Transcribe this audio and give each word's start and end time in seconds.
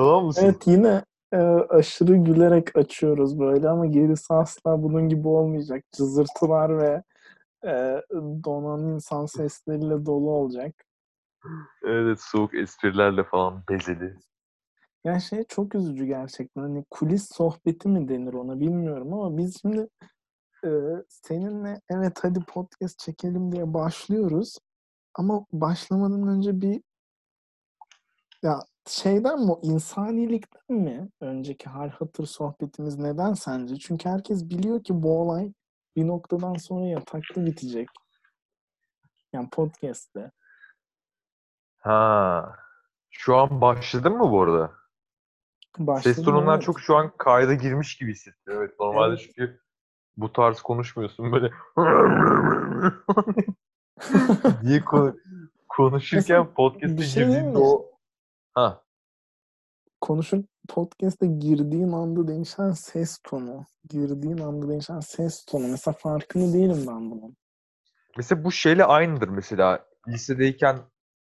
Tamam 0.00 0.24
mısın? 0.24 0.44
Evet 0.44 0.66
yine 0.66 1.04
e, 1.32 1.36
aşırı 1.68 2.16
gülerek 2.16 2.76
açıyoruz 2.76 3.38
böyle 3.38 3.68
ama 3.68 3.86
gerisi 3.86 4.34
asla 4.34 4.82
bunun 4.82 5.08
gibi 5.08 5.28
olmayacak. 5.28 5.84
Cızırtılar 5.92 6.78
ve 6.78 7.02
e, 7.64 8.02
donan 8.44 8.80
insan 8.80 9.26
sesleriyle 9.26 10.06
dolu 10.06 10.30
olacak. 10.30 10.74
Evet 11.84 12.20
soğuk 12.20 12.54
esprilerle 12.54 13.24
falan 13.24 13.62
bezeli. 13.68 14.16
Yani 15.04 15.22
şey 15.22 15.44
çok 15.44 15.74
üzücü 15.74 16.04
gerçekten. 16.04 16.62
Hani 16.62 16.84
kulis 16.90 17.28
sohbeti 17.32 17.88
mi 17.88 18.08
denir 18.08 18.32
ona 18.32 18.60
bilmiyorum 18.60 19.14
ama 19.14 19.36
biz 19.36 19.60
şimdi 19.62 19.88
e, 20.64 20.70
seninle 21.08 21.80
evet 21.90 22.18
hadi 22.22 22.40
podcast 22.40 22.98
çekelim 22.98 23.52
diye 23.52 23.74
başlıyoruz. 23.74 24.58
Ama 25.14 25.46
başlamadan 25.52 26.28
önce 26.28 26.60
bir 26.60 26.82
ya 28.42 28.60
şeyden 28.90 29.40
mi 29.40 29.52
insanilikten 29.62 30.76
mi 30.76 31.08
önceki 31.20 31.70
hal 31.70 31.90
hatır 31.90 32.26
sohbetimiz 32.26 32.98
neden 32.98 33.34
sence? 33.34 33.76
Çünkü 33.76 34.08
herkes 34.08 34.50
biliyor 34.50 34.84
ki 34.84 35.02
bu 35.02 35.20
olay 35.20 35.52
bir 35.96 36.06
noktadan 36.06 36.54
sonra 36.54 36.86
yatakta 36.86 37.46
bitecek. 37.46 37.88
Yani 39.32 39.50
podcast'te. 39.50 40.30
Ha. 41.78 42.54
Şu 43.10 43.36
an 43.36 43.60
başladın 43.60 44.12
mı 44.12 44.30
bu 44.30 44.42
arada? 44.42 44.72
Başladım, 45.78 46.14
Ses 46.14 46.24
tonundan 46.24 46.54
evet. 46.54 46.62
çok 46.62 46.80
şu 46.80 46.96
an 46.96 47.12
kayda 47.18 47.54
girmiş 47.54 47.96
gibi 47.96 48.12
hissettim. 48.12 48.54
Evet 48.56 48.80
normalde 48.80 49.14
Evet. 49.14 49.22
çünkü 49.26 49.60
bu 50.16 50.32
tarz 50.32 50.60
konuşmuyorsun 50.60 51.32
böyle 51.32 51.50
diye 54.62 54.80
konu- 54.80 55.16
konuşurken 55.68 56.54
podcast'e 56.54 57.02
şey 57.02 57.24
girdiğinde 57.24 57.58
o 57.58 57.89
ha 58.60 58.84
konuşup 60.00 60.46
podcast'e 60.68 61.26
girdiğin 61.26 61.92
anda 61.92 62.28
değişen 62.28 62.70
ses 62.70 63.18
tonu, 63.24 63.66
girdiğin 63.88 64.38
anda 64.38 64.68
değişen 64.68 65.00
ses 65.00 65.44
tonu. 65.44 65.68
Mesela 65.68 65.94
farkında 65.98 66.52
değilim 66.52 66.84
ben 66.88 67.10
bunun. 67.10 67.36
mesela 68.16 68.44
bu 68.44 68.52
şeyle 68.52 68.84
aynıdır 68.84 69.28
mesela 69.28 69.86
lisedeyken 70.08 70.78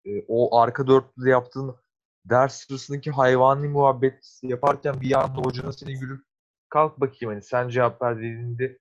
e, 0.04 0.10
o 0.28 0.58
arka 0.58 0.86
dörtlüde 0.86 1.30
yaptığın 1.30 1.76
ders 2.24 2.54
sırasındaki 2.56 3.10
hayvani 3.10 3.68
muhabbet 3.68 4.40
yaparken 4.42 5.00
bir 5.00 5.20
anda 5.24 5.40
hocanın 5.40 5.70
seni 5.70 5.94
gülüp 5.94 6.24
kalk 6.68 7.00
bakayım 7.00 7.34
hani 7.34 7.42
sen 7.42 7.68
cevap 7.68 8.02
ver 8.02 8.16
dediğinde 8.16 8.78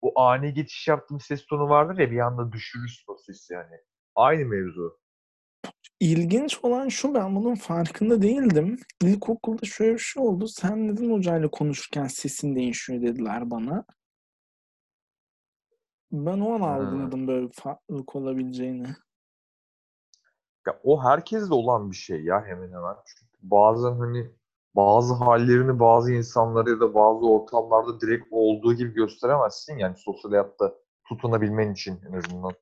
o 0.00 0.20
ani 0.20 0.54
geçiş 0.54 0.88
yaptığım 0.88 1.20
ses 1.20 1.46
tonu 1.46 1.68
vardır 1.68 1.98
ya 1.98 2.10
bir 2.10 2.18
anda 2.18 2.52
düşürürsün 2.52 3.12
o 3.12 3.16
sesi 3.26 3.52
yani. 3.52 3.76
Aynı 4.14 4.44
mevzu. 4.44 4.98
İlginç 6.00 6.58
olan 6.64 6.88
şu 6.88 7.14
ben 7.14 7.36
bunun 7.36 7.54
farkında 7.54 8.22
değildim. 8.22 8.80
İlkokulda 9.02 9.66
şöyle 9.66 9.92
bir 9.94 9.98
şey 9.98 10.22
oldu. 10.22 10.48
Sen 10.48 10.88
neden 10.88 11.10
hocayla 11.10 11.48
konuşurken 11.50 12.06
sesin 12.06 12.56
değişiyor 12.56 13.02
dediler 13.02 13.50
bana. 13.50 13.84
Ben 16.12 16.40
o 16.40 16.52
an 16.54 16.60
Hmm. 16.60 16.62
algıladım 16.62 17.26
böyle 17.28 17.46
bir 17.46 17.52
farklılık 17.52 18.16
olabileceğini. 18.16 18.86
Ya 20.66 20.80
o 20.84 21.04
herkeste 21.04 21.54
olan 21.54 21.90
bir 21.90 21.96
şey 21.96 22.24
ya 22.24 22.44
hemen 22.46 22.68
hemen. 22.72 22.96
Çünkü 23.06 23.32
bazen 23.42 23.92
hani 23.98 24.30
bazı 24.74 25.14
hallerini 25.14 25.80
bazı 25.80 26.12
insanlara 26.12 26.70
ya 26.70 26.80
da 26.80 26.94
bazı 26.94 27.26
ortamlarda 27.30 28.00
direkt 28.00 28.26
olduğu 28.30 28.74
gibi 28.74 28.94
gösteremezsin 28.94 29.78
yani 29.78 29.96
sosyal 29.96 30.30
hayatta 30.30 30.74
tutunabilmen 31.08 31.72
için 31.72 32.00
en 32.08 32.12
azından. 32.12 32.52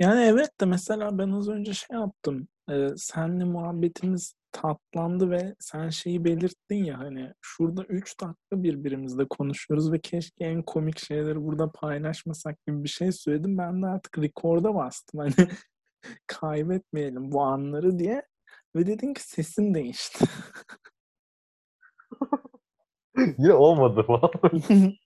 Yani 0.00 0.20
evet 0.20 0.60
de 0.60 0.64
mesela 0.64 1.18
ben 1.18 1.30
az 1.30 1.48
önce 1.48 1.72
şey 1.72 1.98
yaptım. 1.98 2.48
Ee, 2.70 2.88
senle 2.96 3.44
muhabbetimiz 3.44 4.34
tatlandı 4.52 5.30
ve 5.30 5.54
sen 5.58 5.88
şeyi 5.88 6.24
belirttin 6.24 6.84
ya 6.84 6.98
hani 6.98 7.32
şurada 7.40 7.84
3 7.84 8.20
dakika 8.20 8.62
birbirimizle 8.62 9.28
konuşuyoruz 9.28 9.92
ve 9.92 10.00
keşke 10.00 10.44
en 10.44 10.62
komik 10.62 10.98
şeyleri 10.98 11.44
burada 11.44 11.70
paylaşmasak 11.72 12.66
gibi 12.66 12.84
bir 12.84 12.88
şey 12.88 13.12
söyledim. 13.12 13.58
Ben 13.58 13.82
de 13.82 13.86
artık 13.86 14.18
record'a 14.18 14.74
bastım 14.74 15.20
hani 15.20 15.32
kaybetmeyelim 16.26 17.32
bu 17.32 17.42
anları 17.42 17.98
diye 17.98 18.22
ve 18.76 18.86
dedin 18.86 19.14
ki 19.14 19.22
sesin 19.28 19.74
değişti. 19.74 20.24
Yine 23.38 23.52
olmadı 23.52 24.02
falan. 24.06 24.30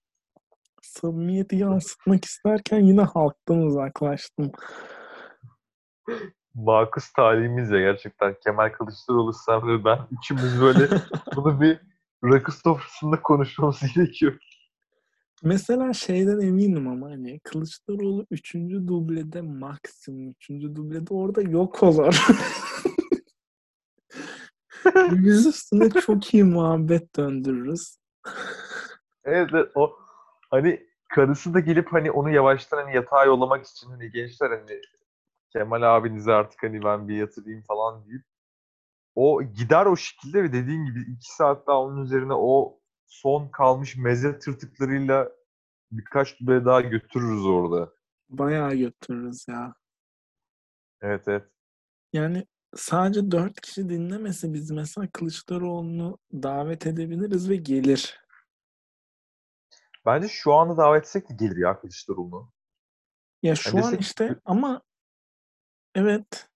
Samimiyeti 0.82 1.56
yansıtmak 1.56 2.24
isterken 2.24 2.80
yine 2.80 3.02
halktan 3.02 3.58
uzaklaştım. 3.58 4.52
Makus 6.54 7.12
talihimiz 7.12 7.70
ya 7.70 7.80
gerçekten. 7.80 8.36
Kemal 8.44 8.68
Kılıçdaroğlu 8.72 9.32
sen 9.32 9.68
ve 9.68 9.84
ben 9.84 9.98
üçümüz 10.18 10.60
böyle 10.60 10.88
bunu 11.36 11.60
bir 11.60 11.80
rakı 12.24 12.52
sofrasında 12.52 13.22
konuşmamız 13.22 13.80
gerekiyor. 13.94 14.38
Mesela 15.42 15.92
şeyden 15.92 16.40
eminim 16.40 16.88
ama 16.88 17.10
hani 17.10 17.40
Kılıçdaroğlu 17.40 18.26
3. 18.30 18.54
dublede 18.54 19.40
maksimum 19.40 20.30
3. 20.30 20.48
dublede 20.50 21.14
orada 21.14 21.42
yok 21.42 21.82
olur. 21.82 22.26
Biz 25.10 25.46
üstüne 25.46 25.90
çok 25.90 26.34
iyi 26.34 26.44
muhabbet 26.44 27.16
döndürürüz. 27.16 27.98
Evet, 29.24 29.50
evet, 29.52 29.70
o 29.74 29.92
hani 30.50 30.86
karısı 31.08 31.54
da 31.54 31.60
gelip 31.60 31.92
hani 31.92 32.10
onu 32.10 32.30
yavaştan 32.30 32.76
hani 32.76 32.96
yatağa 32.96 33.24
yollamak 33.24 33.66
için 33.66 33.90
hani 33.90 34.10
gençler 34.10 34.50
hani 34.50 34.80
Kemal 35.56 35.82
abinize 35.96 36.32
artık 36.32 36.62
hani 36.62 36.82
ben 36.84 37.08
bir 37.08 37.16
yatırayım 37.16 37.62
falan 37.62 38.06
deyip 38.06 38.22
o 39.14 39.42
gider 39.42 39.86
o 39.86 39.96
şekilde 39.96 40.42
ve 40.42 40.52
dediğin 40.52 40.84
gibi 40.84 41.00
iki 41.00 41.34
saat 41.34 41.66
daha 41.66 41.80
onun 41.80 42.04
üzerine 42.04 42.32
o 42.34 42.80
son 43.06 43.48
kalmış 43.48 43.96
meze 43.96 44.38
tırtıklarıyla 44.38 45.32
birkaç 45.90 46.40
duble 46.40 46.64
daha 46.64 46.80
götürürüz 46.80 47.46
orada. 47.46 47.92
Bayağı 48.28 48.74
götürürüz 48.74 49.46
ya. 49.48 49.74
Evet 51.00 51.28
evet. 51.28 51.44
Yani 52.12 52.46
sadece 52.76 53.30
4 53.30 53.60
kişi 53.60 53.88
dinlemese 53.88 54.52
biz 54.52 54.70
mesela 54.70 55.08
Kılıçdaroğlu'nu 55.12 56.18
davet 56.32 56.86
edebiliriz 56.86 57.50
ve 57.50 57.56
gelir. 57.56 58.20
Bence 60.06 60.28
şu 60.28 60.54
anda 60.54 60.76
davet 60.76 61.02
etsek 61.02 61.28
de 61.30 61.34
gelir 61.34 61.56
ya 61.56 61.80
Kılıçdaroğlu'nu. 61.80 62.52
Ya 63.42 63.54
şu 63.54 63.76
Yani 63.76 63.86
an 63.86 63.92
desek- 63.92 64.00
işte 64.00 64.36
ama 64.44 64.82
evet 65.94 66.48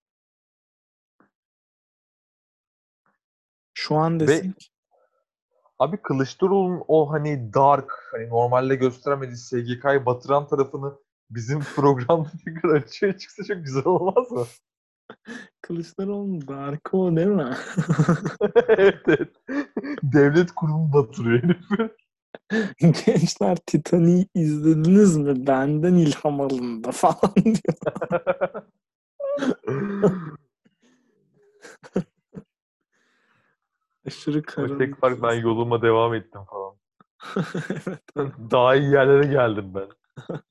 şu 3.74 3.96
an 3.96 4.20
Ve- 4.20 4.26
desek 4.26 4.72
Abi 5.78 5.96
Kılıçdaroğlu'nun 6.02 6.84
o 6.88 7.12
hani 7.12 7.54
dark, 7.54 7.92
hani 8.12 8.28
normalde 8.28 8.74
gösteremediği 8.74 9.36
SGK'yı 9.36 10.06
batıran 10.06 10.46
tarafını 10.46 10.92
bizim 11.30 11.60
programda 11.76 12.30
tekrar 12.44 12.74
açığa 12.74 13.18
çıksa 13.18 13.44
çok 13.44 13.64
güzel 13.64 13.84
olmaz 13.86 14.30
mı? 14.30 14.44
Kılıçdaroğlu'nun 15.62 16.48
darkı 16.48 16.96
o 16.96 17.16
değil 17.16 17.26
mi? 17.26 17.56
evet 18.68 19.02
evet. 19.06 19.32
Devlet 20.02 20.52
kurumu 20.52 20.92
batırıyor 20.92 21.42
herif. 21.42 21.92
Gençler 23.06 23.56
Titanic'i 23.66 24.28
izlediniz 24.34 25.16
mi? 25.16 25.46
Benden 25.46 25.94
ilham 25.94 26.40
alındı 26.40 26.90
falan 26.90 27.34
diyor. 27.44 27.76
Aşırı 34.08 34.42
karanlık. 34.42 34.78
tek 34.78 35.00
fark 35.00 35.22
ben 35.22 35.34
yoluma 35.34 35.82
devam 35.82 36.14
ettim 36.14 36.40
falan. 36.50 36.76
evet. 38.16 38.32
Daha 38.50 38.76
iyi 38.76 38.92
yerlere 38.92 39.26
geldim 39.26 39.74
ben. 39.74 39.88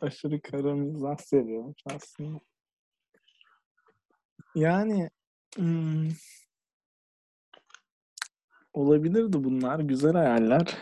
Aşırı 0.00 0.42
kara 0.42 0.74
mizah 0.74 1.16
seviyormuş 1.16 1.82
aslında. 1.94 2.40
Yani 4.54 5.10
hmm, 5.56 6.08
olabilirdi 8.72 9.44
bunlar. 9.44 9.80
Güzel 9.80 10.12
hayaller. 10.12 10.78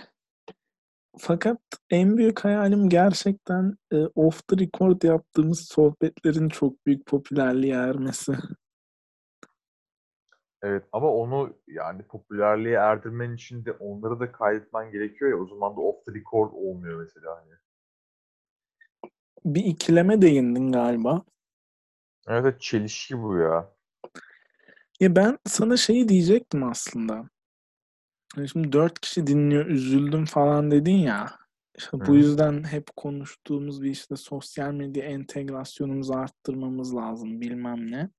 Fakat 1.19 1.59
en 1.91 2.17
büyük 2.17 2.45
hayalim 2.45 2.89
gerçekten 2.89 3.77
e, 3.93 3.97
off 4.15 4.49
the 4.49 4.57
record 4.57 5.03
yaptığımız 5.03 5.61
sohbetlerin 5.61 6.49
çok 6.49 6.87
büyük 6.87 7.07
popülerliğe 7.07 7.75
ermesi. 7.75 8.33
Evet 10.67 10.85
ama 10.93 11.13
onu 11.13 11.57
yani 11.67 12.03
popülerliğe 12.03 12.77
erdirmen 12.77 13.35
için 13.35 13.65
de 13.65 13.73
onları 13.73 14.21
da 14.21 14.33
kaydetmen 14.33 14.91
gerekiyor 14.91 15.31
ya 15.31 15.37
o 15.37 15.47
zaman 15.47 15.77
da 15.77 15.81
off 15.81 16.05
the 16.05 16.15
record 16.15 16.53
olmuyor 16.53 17.03
mesela 17.03 17.37
hani. 17.37 17.53
Bir 19.45 19.65
ikileme 19.65 20.23
değindin 20.23 20.73
galiba. 20.73 21.23
Evet, 22.29 22.61
çelişki 22.61 23.23
bu 23.23 23.37
ya. 23.37 23.73
Ya 25.01 25.17
ben 25.17 25.39
sana 25.47 25.77
şeyi 25.77 26.09
diyecektim 26.09 26.65
aslında. 26.65 27.29
Hani 28.35 28.49
Şimdi 28.49 28.73
dört 28.73 29.01
kişi 29.01 29.27
dinliyor, 29.27 29.67
üzüldüm 29.67 30.25
falan 30.25 30.71
dedin 30.71 30.97
ya. 30.97 31.31
İşte 31.79 32.07
bu 32.07 32.15
yüzden 32.15 32.65
hep 32.65 32.97
konuştuğumuz 32.97 33.83
bir 33.83 33.91
işte 33.91 34.17
sosyal 34.17 34.73
medya 34.73 35.05
entegrasyonumuzu 35.05 36.15
arttırmamız 36.15 36.97
lazım 36.97 37.41
bilmem 37.41 37.91
ne. 37.91 38.11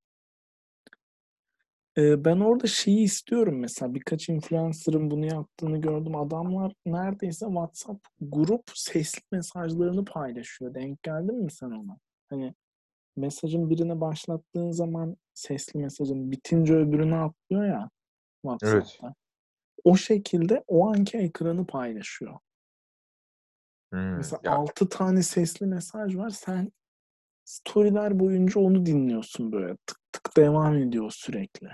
Ee, 1.97 2.25
ben 2.25 2.39
orada 2.39 2.67
şeyi 2.67 2.99
istiyorum 3.03 3.59
mesela 3.59 3.93
birkaç 3.93 4.29
influencer'ın 4.29 5.11
bunu 5.11 5.25
yaptığını 5.25 5.77
gördüm. 5.81 6.15
Adamlar 6.15 6.73
neredeyse 6.85 7.45
WhatsApp 7.45 8.07
grup 8.21 8.63
sesli 8.75 9.21
mesajlarını 9.31 10.05
paylaşıyor. 10.05 10.73
Denk 10.73 11.03
geldin 11.03 11.43
mi 11.43 11.51
sen 11.51 11.71
ona? 11.71 11.97
Hani 12.29 12.53
mesajın 13.15 13.69
birine 13.69 14.01
başlattığın 14.01 14.71
zaman 14.71 15.17
sesli 15.33 15.79
mesajın 15.79 16.31
bitince 16.31 16.75
öbürüne 16.75 17.15
atlıyor 17.15 17.65
ya 17.65 17.89
WhatsApp'ta. 18.45 19.13
O 19.83 19.95
şekilde 19.97 20.63
o 20.67 20.87
anki 20.89 21.17
ekranı 21.17 21.65
paylaşıyor. 21.65 22.39
Hmm, 23.91 24.17
Mesela 24.17 24.39
ya, 24.43 24.51
6 24.51 24.89
tane 24.89 25.23
sesli 25.23 25.65
mesaj 25.65 26.15
var. 26.15 26.29
Sen 26.29 26.71
storyler 27.45 28.19
boyunca 28.19 28.61
onu 28.61 28.85
dinliyorsun 28.85 29.51
böyle. 29.51 29.77
Tık 29.85 29.97
tık 30.11 30.37
devam 30.37 30.77
ediyor 30.77 31.11
sürekli. 31.11 31.69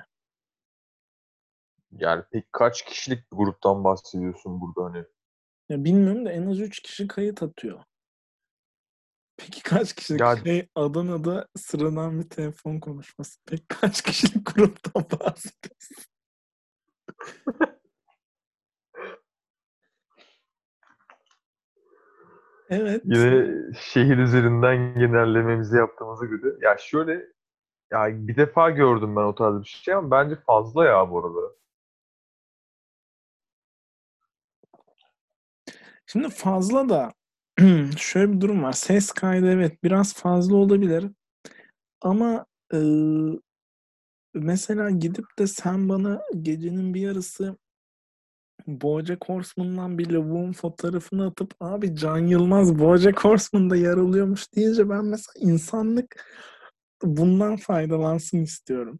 Yani 1.99 2.23
peki 2.31 2.47
kaç 2.51 2.85
kişilik 2.85 3.31
bir 3.31 3.37
gruptan 3.37 3.83
bahsediyorsun 3.83 4.61
burada 4.61 4.83
hani? 4.85 5.05
Ya 5.69 5.83
bilmiyorum 5.83 6.25
da 6.25 6.31
en 6.31 6.47
az 6.47 6.59
3 6.59 6.79
kişi 6.81 7.07
kayıt 7.07 7.43
atıyor. 7.43 7.79
Peki 9.37 9.63
kaç 9.63 9.93
kişilik 9.93 10.21
Ya- 10.21 10.35
şey 10.43 10.67
Adana'da 10.75 11.47
sıradan 11.57 12.19
bir 12.19 12.29
telefon 12.29 12.79
konuşması. 12.79 13.39
Peki 13.45 13.63
kaç 13.67 14.01
kişilik 14.01 14.45
gruptan 14.55 15.03
bahsediyorsun? 15.19 15.95
evet. 22.69 23.01
Yine 23.05 23.47
şehir 23.79 24.17
üzerinden 24.17 24.99
genellememizi 24.99 25.77
yaptığımıza 25.77 26.25
göre. 26.25 26.55
Ya 26.61 26.77
şöyle 26.77 27.13
ya 27.91 28.27
bir 28.27 28.35
defa 28.35 28.69
gördüm 28.69 29.15
ben 29.15 29.21
o 29.21 29.35
tarz 29.35 29.59
bir 29.61 29.65
şey 29.67 29.93
ama 29.93 30.11
bence 30.11 30.35
fazla 30.35 30.85
ya 30.85 31.11
bu 31.11 31.19
arada. 31.19 31.62
Şimdi 36.05 36.29
fazla 36.29 36.89
da 36.89 37.13
şöyle 37.97 38.33
bir 38.33 38.41
durum 38.41 38.63
var. 38.63 38.73
Ses 38.73 39.11
kaydı 39.11 39.51
evet 39.51 39.83
biraz 39.83 40.13
fazla 40.13 40.55
olabilir. 40.55 41.05
Ama 42.01 42.45
e, 42.73 42.79
mesela 44.33 44.89
gidip 44.89 45.25
de 45.39 45.47
sen 45.47 45.89
bana 45.89 46.21
gecenin 46.41 46.93
bir 46.93 47.01
yarısı 47.01 47.57
Bojack 48.67 49.29
Horseman'dan 49.29 49.97
bir 49.97 50.09
lavuğun 50.09 50.53
fotoğrafını 50.53 51.27
atıp 51.27 51.55
abi 51.59 51.95
Can 51.95 52.17
Yılmaz 52.17 52.79
Bojack 52.79 53.25
Horseman'da 53.25 53.75
yer 53.75 53.97
alıyormuş 53.97 54.55
deyince 54.55 54.89
ben 54.89 55.05
mesela 55.05 55.33
insanlık 55.39 56.25
bundan 57.03 57.57
faydalansın 57.57 58.37
istiyorum. 58.37 58.99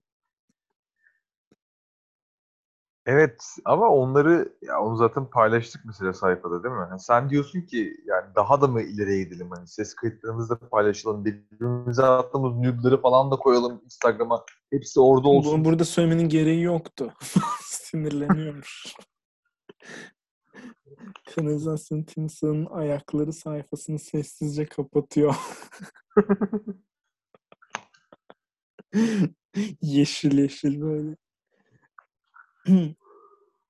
Evet 3.05 3.43
ama 3.65 3.89
onları 3.89 4.53
ya 4.61 4.81
onu 4.81 4.97
zaten 4.97 5.25
paylaştık 5.25 5.81
mesela 5.85 6.13
sayfada 6.13 6.63
değil 6.63 6.75
mi? 6.75 6.85
Hani 6.89 6.99
sen 6.99 7.29
diyorsun 7.29 7.61
ki 7.61 7.97
yani 8.05 8.35
daha 8.35 8.61
da 8.61 8.67
mı 8.67 8.81
ileriye 8.81 9.23
gidelim 9.23 9.49
hani 9.51 9.67
ses 9.67 9.93
kayıtlarımızı 9.95 10.49
da 10.49 10.69
paylaşalım 10.69 11.25
birbirimize 11.25 12.03
attığımız 12.03 12.55
nude'ları 12.55 13.01
falan 13.01 13.31
da 13.31 13.35
koyalım 13.35 13.81
Instagram'a. 13.85 14.45
Hepsi 14.69 14.99
orada 14.99 15.27
olsun. 15.27 15.53
Bunu 15.53 15.65
burada 15.65 15.85
söylemenin 15.85 16.29
gereği 16.29 16.61
yoktu. 16.61 17.13
Sinirleniyormuş. 17.61 18.93
Kanalizasyon 21.35 22.03
timsahının 22.03 22.65
ayakları 22.65 23.33
sayfasını 23.33 23.99
sessizce 23.99 24.65
kapatıyor. 24.65 25.35
yeşil 29.81 30.37
yeşil 30.37 30.81
böyle. 30.81 31.15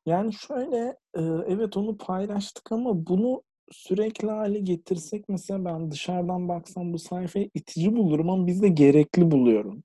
Yani 0.05 0.33
şöyle 0.33 0.77
e, 1.15 1.21
evet 1.47 1.77
onu 1.77 1.97
paylaştık 1.97 2.71
ama 2.71 3.07
bunu 3.07 3.43
sürekli 3.71 4.29
hale 4.29 4.59
getirsek 4.59 5.29
mesela 5.29 5.65
ben 5.65 5.91
dışarıdan 5.91 6.49
baksam 6.49 6.93
bu 6.93 6.99
sayfayı 6.99 7.49
itici 7.53 7.95
bulurum 7.95 8.29
ama 8.29 8.47
biz 8.47 8.61
de 8.61 8.67
gerekli 8.67 9.31
buluyorum. 9.31 9.83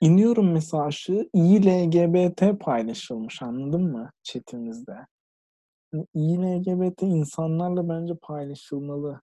İniyorum 0.00 0.52
mesela 0.52 0.84
aşağı 0.84 1.28
iyi 1.32 1.66
LGBT 1.66 2.58
paylaşılmış 2.60 3.42
anladın 3.42 3.82
mı 3.82 4.10
chatimizde? 4.22 5.06
Yani 5.92 6.06
iyi 6.14 6.38
LGBT 6.38 7.02
insanlarla 7.02 7.88
bence 7.88 8.14
paylaşılmalı. 8.22 9.20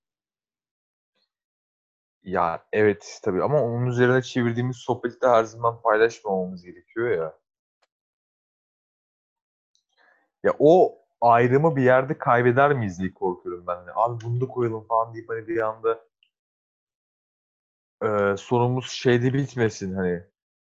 Ya 2.23 2.65
evet 2.73 3.19
tabii 3.23 3.43
ama 3.43 3.63
onun 3.63 3.85
üzerine 3.87 4.21
çevirdiğimiz 4.21 4.77
sohbeti 4.77 5.21
de 5.21 5.27
her 5.27 5.43
zaman 5.43 5.81
paylaşmamamız 5.81 6.63
gerekiyor 6.63 7.11
ya. 7.11 7.39
Ya 10.43 10.53
o 10.59 10.97
ayrımı 11.21 11.75
bir 11.75 11.81
yerde 11.83 12.17
kaybeder 12.17 12.73
miyiz 12.73 12.99
diye 12.99 13.13
korkuyorum 13.13 13.67
ben. 13.67 13.75
Hani, 13.75 13.89
abi 13.95 14.25
bunu 14.25 14.41
da 14.41 14.47
koyalım 14.47 14.83
falan 14.87 15.13
deyip 15.13 15.29
hani 15.29 15.47
bir 15.47 15.61
anda 15.61 15.99
e, 18.03 18.37
sonumuz 18.37 18.89
şeyde 18.89 19.33
bitmesin 19.33 19.93
hani 19.93 20.23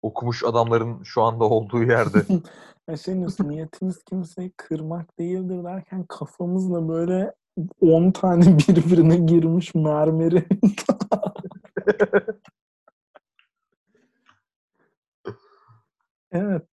okumuş 0.01 0.43
adamların 0.43 1.03
şu 1.03 1.21
anda 1.21 1.43
olduğu 1.43 1.83
yerde. 1.83 2.25
Şey 3.03 3.15
diyorsun 3.15 3.49
niyetimiz 3.49 4.03
kimseyi 4.03 4.51
kırmak 4.57 5.19
değildir 5.19 5.63
derken 5.63 6.03
kafamızla 6.03 6.89
böyle 6.89 7.33
10 7.81 8.11
tane 8.11 8.57
birbirine 8.57 9.17
girmiş 9.17 9.75
mermeri 9.75 10.45
Evet. 16.31 16.67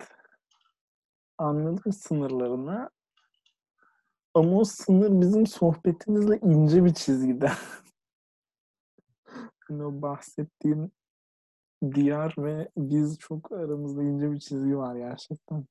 Anladım 1.42 1.94
sınırlarını. 1.94 2.90
Ama 4.34 4.58
o 4.58 4.64
sınır 4.64 5.22
bizim 5.22 5.48
sohbetimizle 5.48 6.38
ince 6.38 6.86
bir 6.86 6.94
çizgide. 6.94 7.52
Hani 9.68 9.86
o 9.86 10.02
bahsettiğin 10.02 10.94
diyar 11.94 12.36
ve 12.38 12.70
biz 12.78 13.18
çok 13.20 13.52
aramızda 13.52 14.04
ince 14.04 14.32
bir 14.32 14.40
çizgi 14.40 14.78
var 14.78 14.96
gerçekten. 14.96 15.66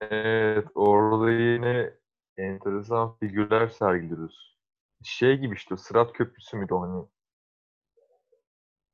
Evet 0.00 0.68
orada 0.74 1.30
yine 1.30 1.94
enteresan 2.36 3.16
figürler 3.16 3.68
sergiliyoruz. 3.68 4.58
Şey 5.02 5.38
gibi 5.38 5.54
işte 5.54 5.76
Sırat 5.76 6.12
Köprüsü 6.12 6.56
müydü 6.56 6.74
hani 6.74 7.04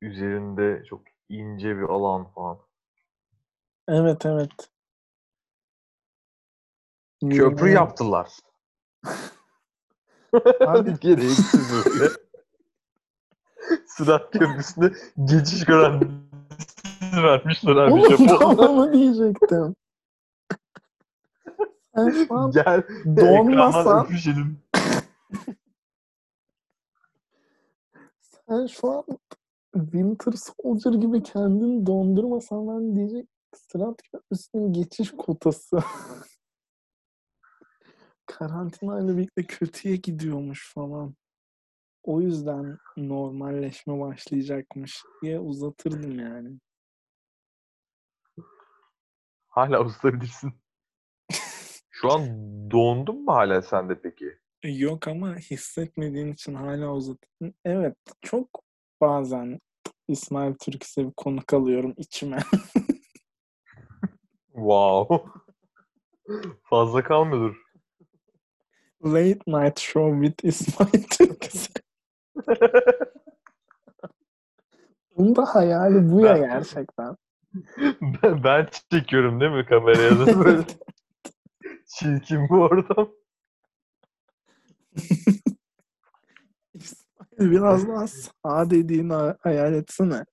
üzerinde 0.01 0.83
çok 0.85 1.01
ince 1.29 1.77
bir 1.77 1.83
alan 1.83 2.25
falan. 2.25 2.59
Evet 3.87 4.25
evet. 4.25 4.76
Köprü 7.21 7.69
yaptılar. 7.69 8.27
Abi- 10.67 10.99
Gereksiz 11.01 11.69
böyle. 11.85 12.09
Sırat 13.87 14.31
Köprüsü'ne 14.31 14.91
geçiş 15.25 15.65
garantisi 15.65 16.11
vermişler 17.23 17.75
abi 17.75 17.93
Oğlum 17.93 18.09
Japonlar. 18.09 18.39
tam 18.39 18.59
onu 18.59 18.93
diyecektim. 18.93 19.75
Sen 21.95 22.09
şu 22.25 22.33
an 22.35 22.51
Gel 22.51 22.83
donmasan 23.05 24.05
öpüşelim. 24.05 24.59
sen 28.21 28.65
şu 28.67 28.91
an 28.91 29.03
Winter 29.73 30.31
Soldier 30.31 30.93
gibi 30.93 31.23
kendini 31.23 31.85
dondurmasan 31.85 32.67
ben 32.67 32.95
diyecek 32.95 33.27
Sırat 33.55 34.01
Köprüsü'nün 34.11 34.73
geçiş 34.73 35.11
kotası. 35.11 35.79
Karantina 38.27 38.99
ile 38.99 39.17
birlikte 39.17 39.43
kötüye 39.43 39.95
gidiyormuş 39.95 40.73
falan. 40.73 41.15
O 42.03 42.21
yüzden 42.21 42.77
normalleşme 42.97 43.99
başlayacakmış 43.99 45.03
diye 45.21 45.39
uzatırdım 45.39 46.19
yani. 46.19 46.59
Hala 49.47 49.85
uzatabilirsin. 49.85 50.53
Şu 51.89 52.11
an 52.11 52.27
dondun 52.71 53.23
mu 53.23 53.31
hala 53.31 53.61
sen 53.61 53.89
de 53.89 54.01
peki? 54.01 54.37
Yok 54.63 55.07
ama 55.07 55.35
hissetmediğin 55.35 56.33
için 56.33 56.53
hala 56.53 56.93
uzattın. 56.93 57.55
Evet, 57.65 57.95
çok 58.21 58.63
bazen 59.01 59.59
İsmail 60.07 60.53
Türküs'e 60.53 61.07
bir 61.07 61.13
konuk 61.17 61.53
alıyorum 61.53 61.93
içime. 61.97 62.37
Wow. 64.57 65.29
Fazla 66.63 67.03
kalmıyordur. 67.03 67.66
Late 69.05 69.39
Night 69.47 69.79
Show 69.79 70.27
with 70.27 70.45
İsmail 70.45 71.03
Türküs. 71.09 71.69
Bunun 75.17 75.35
da 75.35 75.45
hayali 75.45 76.11
bu 76.11 76.25
ya 76.25 76.37
gerçekten. 76.37 77.15
ben, 78.01 78.43
ben 78.43 78.67
çekiyorum 78.91 79.39
değil 79.41 79.51
mi 79.51 79.65
kameraya 79.65 80.11
da 80.19 80.45
böyle 80.45 80.63
çirkin 81.87 82.49
bu 82.49 82.55
ortam. 82.61 83.09
Biraz 87.39 87.87
daha 87.87 88.07
sağ 88.07 88.69
dediğini 88.69 89.13
ha- 89.13 89.37
hayal 89.39 89.73
etsene. 89.73 90.25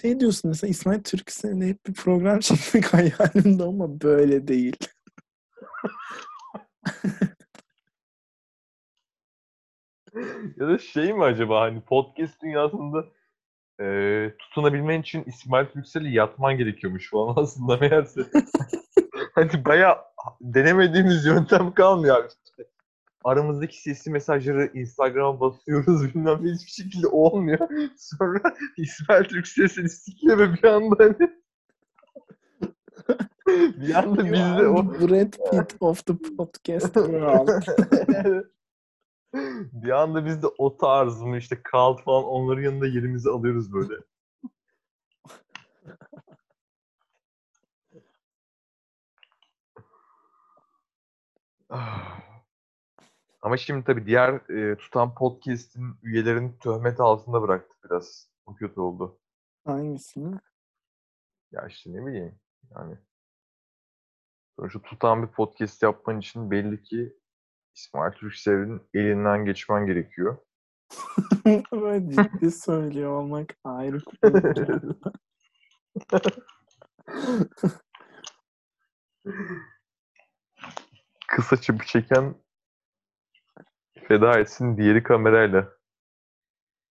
Şey 0.00 0.20
diyorsun 0.20 0.48
mesela 0.48 0.70
İsmail 0.70 1.02
Türksel'le 1.02 1.60
hep 1.60 1.86
bir 1.86 1.94
program 1.94 2.38
çekmek 2.40 2.84
hayalimde 2.94 3.62
ama 3.62 4.00
böyle 4.00 4.48
değil. 4.48 4.76
Ya 10.56 10.68
da 10.68 10.78
şey 10.78 11.12
mi 11.12 11.24
acaba 11.24 11.60
hani 11.60 11.80
podcast 11.80 12.42
dünyasında 12.42 13.04
e, 13.80 14.32
tutunabilmen 14.38 15.00
için 15.00 15.24
İsmail 15.26 15.66
Türksel'e 15.66 16.08
yatman 16.08 16.56
gerekiyormuş 16.58 17.10
falan 17.10 17.34
aslında 17.42 17.76
meğerse. 17.76 18.20
hani 19.34 19.64
bayağı 19.64 19.96
denemediğimiz 20.40 21.26
yöntem 21.26 21.74
kalmıyor 21.74 22.16
abi. 22.16 22.28
İşte 22.28 22.70
aramızdaki 23.24 23.82
sesli 23.82 24.10
mesajları 24.10 24.70
Instagram'a 24.74 25.40
basıyoruz 25.40 26.14
bilmem 26.14 26.38
ne 26.42 26.52
hiçbir 26.52 26.82
şekilde 26.82 27.06
olmuyor. 27.06 27.58
Sonra 27.96 28.54
İsmail 28.76 29.42
sikiyor 29.88 30.38
ve 30.38 30.52
bir 30.52 30.64
anda 30.64 30.96
hani 30.98 31.30
bir 33.80 33.94
anda 33.94 34.22
You 34.22 34.32
biz 34.32 34.40
de 34.40 34.44
are 34.44 34.68
o 34.68 34.84
Brad 34.86 35.32
Pitt 35.50 35.76
of 35.80 36.06
the 36.06 36.14
podcast 36.36 36.94
world. 36.94 37.48
bir 39.72 39.90
anda 39.90 40.24
biz 40.24 40.42
de 40.42 40.46
o 40.58 40.76
tarz 40.76 41.22
mı 41.22 41.38
işte 41.38 41.62
Kalt 41.62 42.02
falan 42.02 42.24
onların 42.24 42.62
yanında 42.62 42.86
yerimizi 42.86 43.30
alıyoruz 43.30 43.72
böyle. 43.72 43.94
Ama 53.42 53.56
şimdi 53.56 53.84
tabii 53.84 54.06
diğer 54.06 54.50
e, 54.50 54.76
tutan 54.76 55.14
podcast'in 55.14 55.94
üyelerini 56.02 56.58
töhmet 56.58 57.00
altında 57.00 57.42
bıraktık 57.42 57.84
biraz. 57.84 58.28
O 58.46 58.54
kötü 58.54 58.80
oldu. 58.80 59.18
Hangisini? 59.64 60.36
Ya 61.52 61.66
işte 61.66 61.92
ne 61.92 62.06
bileyim 62.06 62.38
yani. 62.74 62.98
Sonuçta 64.56 64.82
tutan 64.82 65.22
bir 65.22 65.28
podcast 65.28 65.82
yapman 65.82 66.18
için 66.18 66.50
belli 66.50 66.82
ki 66.82 67.16
İsmail 67.74 68.12
Türksel'in 68.12 68.82
elinden 68.94 69.44
geçmen 69.44 69.86
gerekiyor. 69.86 70.36
Böyle 71.72 72.10
ciddi 72.10 72.50
söylüyor 72.50 73.12
olmak 73.12 73.56
ayrı. 73.64 73.98
Kısa 81.28 81.56
çapı 81.56 81.86
çeken 81.86 82.34
feda 84.08 84.38
etsin 84.38 84.76
diğeri 84.76 85.02
kamerayla 85.02 85.68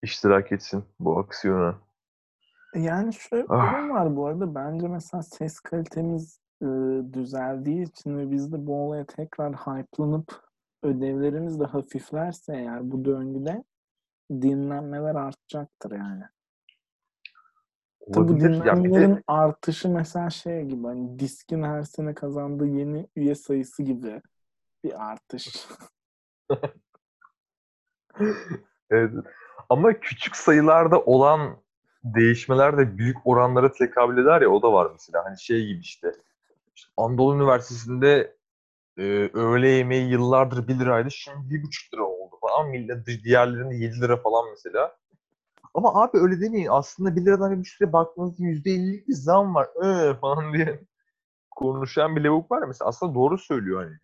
iştirak 0.02 0.52
etsin 0.52 0.84
bu 1.00 1.18
aksiyona. 1.18 1.78
Yani 2.74 3.14
şöyle 3.14 3.44
bir 3.44 3.48
Ah. 3.54 3.72
durum 3.72 3.90
var 3.90 4.16
bu 4.16 4.26
arada. 4.26 4.54
Bence 4.54 4.88
mesela 4.88 5.22
ses 5.22 5.60
kalitemiz 5.60 6.40
e, 6.62 6.66
düzeldiği 7.12 7.82
için 7.82 8.18
ve 8.18 8.30
biz 8.30 8.52
de 8.52 8.66
bu 8.66 8.86
olaya 8.86 9.04
tekrar 9.06 9.52
hype'lanıp 9.54 10.42
ödevlerimiz 10.82 11.60
de 11.60 11.64
hafiflerse 11.64 12.56
eğer 12.56 12.90
bu 12.90 13.04
döngüde 13.04 13.64
dinlenmeler 14.30 15.14
artacaktır 15.14 15.90
yani. 15.90 16.22
Bu 18.06 18.20
Olabilir. 18.20 18.64
Ya 18.64 18.74
bir 18.74 18.78
de- 18.78 18.84
dinlenmelerin 18.84 19.24
artışı 19.26 19.88
mesela 19.88 20.30
şey 20.30 20.64
gibi 20.64 20.86
hani 20.86 21.18
diskin 21.18 21.62
her 21.62 21.82
sene 21.82 22.14
kazandığı 22.14 22.66
yeni 22.66 23.08
üye 23.16 23.34
sayısı 23.34 23.82
gibi 23.82 24.22
bir 24.84 25.10
artış. 25.10 25.66
Evet. 28.90 29.12
Ama 29.68 29.92
küçük 30.00 30.36
sayılarda 30.36 31.00
olan 31.00 31.56
değişmeler 32.04 32.78
de 32.78 32.98
büyük 32.98 33.16
oranlara 33.24 33.72
tekabül 33.72 34.18
eder 34.18 34.40
ya 34.42 34.48
o 34.48 34.62
da 34.62 34.72
var 34.72 34.90
mesela. 34.92 35.24
Hani 35.24 35.40
şey 35.40 35.66
gibi 35.66 35.80
işte. 35.80 36.12
İşte 36.76 36.92
Anadolu 36.96 37.36
Üniversitesi'nde 37.36 38.36
e, 38.98 39.02
öğle 39.34 39.68
yemeği 39.68 40.10
yıllardır 40.10 40.68
1 40.68 40.78
liraydı. 40.78 41.10
Şimdi 41.10 41.54
1,5 41.54 41.94
lira 41.94 42.02
oldu 42.02 42.36
falan. 42.40 42.70
Millet 42.70 43.06
diğerlerinde 43.24 43.76
7 43.76 44.00
lira 44.00 44.16
falan 44.16 44.50
mesela. 44.50 44.96
Ama 45.74 46.02
abi 46.02 46.18
öyle 46.18 46.40
demeyin. 46.40 46.68
Aslında 46.70 47.16
1 47.16 47.24
liradan 47.24 47.52
1,5 47.52 47.82
liraya 47.82 47.92
baktığınızda 47.92 48.42
%50'lik 48.42 49.08
bir 49.08 49.14
zam 49.14 49.54
var. 49.54 49.68
Ee, 49.84 50.14
falan 50.14 50.52
diye 50.54 50.80
konuşan 51.50 52.16
bir 52.16 52.24
lavuk 52.24 52.50
var 52.50 52.62
mesela. 52.62 52.88
Aslında 52.88 53.14
doğru 53.14 53.38
söylüyor 53.38 53.84
hani. 53.84 53.96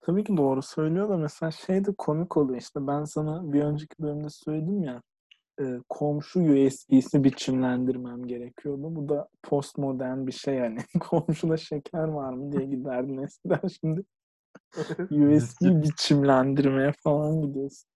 Tabii 0.00 0.24
ki 0.24 0.36
doğru 0.36 0.62
söylüyor 0.62 1.08
da 1.08 1.16
mesela 1.16 1.50
şey 1.50 1.84
de 1.84 1.94
komik 1.98 2.36
oluyor 2.36 2.60
işte 2.60 2.86
ben 2.86 3.04
sana 3.04 3.52
bir 3.52 3.62
önceki 3.62 3.94
bölümde 4.02 4.30
söyledim 4.30 4.84
ya 4.84 5.02
e, 5.60 5.80
komşu 5.88 6.40
USB'si 6.40 7.24
biçimlendirmem 7.24 8.26
gerekiyordu. 8.26 8.96
Bu 8.96 9.08
da 9.08 9.28
postmodern 9.42 10.26
bir 10.26 10.32
şey 10.32 10.54
yani. 10.54 10.78
Komşuda 11.00 11.56
şeker 11.56 12.08
var 12.08 12.32
mı 12.32 12.52
diye 12.52 12.64
giderdin 12.64 13.22
eskiden 13.22 13.68
şimdi 13.80 14.04
USB 15.10 15.82
biçimlendirmeye 15.82 16.92
falan 16.92 17.42
gidiyorsun. 17.42 17.90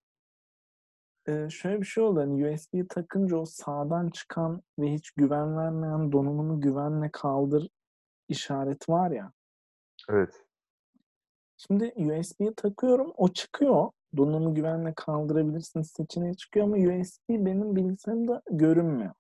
E, 1.29 1.51
şöyle 1.51 1.81
bir 1.81 1.87
şey 1.87 2.05
oldu 2.05 2.21
hani 2.21 2.55
USB'yi 2.55 2.89
takınca 2.89 3.37
o 3.37 3.45
sağdan 3.45 4.11
çıkan 4.11 4.63
ve 4.79 4.93
hiç 4.93 5.11
güven 5.11 5.57
vermeyen 5.57 6.13
donanımı 6.13 6.61
güvenle 6.61 7.11
kaldır 7.13 7.69
işareti 8.29 8.93
var 8.93 9.11
ya. 9.11 9.33
Evet. 10.11 10.45
Şimdi 11.57 11.93
USB'ye 11.97 12.55
takıyorum. 12.55 13.13
O 13.17 13.29
çıkıyor. 13.29 13.91
Donanımı 14.17 14.55
güvenle 14.55 14.95
kaldırabilirsiniz 14.95 15.91
seçeneği 15.91 16.37
çıkıyor 16.37 16.67
ama 16.67 16.77
USB 16.77 17.29
benim 17.29 17.77
bilgisayarımda 17.77 18.43
görünmüyor. 18.51 19.15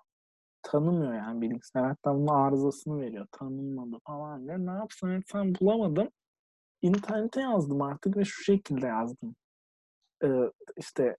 Tanımıyor 0.63 1.15
yani 1.15 1.41
bilgisayar. 1.41 1.87
Hatta 1.87 2.15
bunun 2.15 2.27
arızasını 2.27 3.01
veriyor. 3.01 3.27
Tanınmadı 3.33 3.99
falan 4.07 4.47
diyor. 4.47 4.59
Ne 4.59 4.71
yapsam 4.71 5.11
etsem 5.11 5.55
bulamadım. 5.61 6.09
İnternete 6.83 7.41
yazdım 7.41 7.83
artık 7.83 8.17
ve 8.17 8.25
şu 8.25 8.45
şekilde 8.45 8.87
yazdım. 8.87 9.37
Ee, 10.25 10.29
işte 10.77 11.17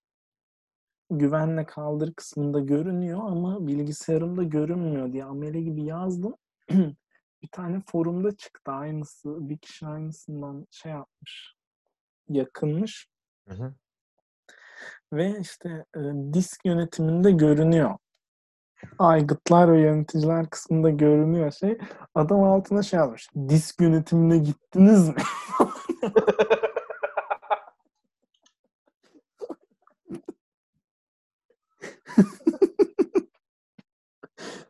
güvenle 1.09 1.65
kaldır 1.65 2.13
kısmında 2.13 2.59
görünüyor 2.59 3.19
ama 3.23 3.67
bilgisayarımda 3.67 4.43
görünmüyor 4.43 5.13
diye 5.13 5.25
amele 5.25 5.61
gibi 5.61 5.83
yazdım. 5.83 6.35
bir 7.43 7.47
tane 7.51 7.81
forumda 7.87 8.35
çıktı 8.35 8.71
aynısı. 8.71 9.49
Bir 9.49 9.57
kişi 9.57 9.87
aynısından 9.87 10.67
şey 10.71 10.91
yapmış. 10.91 11.55
Yakınmış. 12.29 13.12
Hı 13.47 13.53
hı. 13.53 13.73
Ve 15.13 15.39
işte 15.39 15.85
e, 15.95 15.99
disk 16.33 16.65
yönetiminde 16.65 17.31
görünüyor. 17.31 17.97
Aygıtlar 18.99 19.71
ve 19.71 19.81
yöneticiler 19.81 20.49
kısmında 20.49 20.89
görünüyor 20.89 21.51
şey. 21.51 21.77
Adam 22.15 22.43
altına 22.43 22.83
şey 22.83 22.99
yazmış. 22.99 23.29
Disk 23.49 23.81
yönetimine 23.81 24.37
gittiniz 24.37 25.09
mi? 25.09 25.15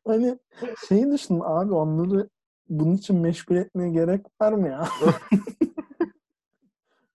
hani 0.07 0.39
şeyi 0.87 1.11
düşün 1.11 1.41
abi 1.43 1.73
onları 1.73 2.29
bunun 2.69 2.93
için 2.95 3.15
meşgul 3.17 3.55
etmeye 3.55 3.89
gerek 3.89 4.25
var 4.41 4.53
mı 4.53 4.69
ya? 4.69 4.87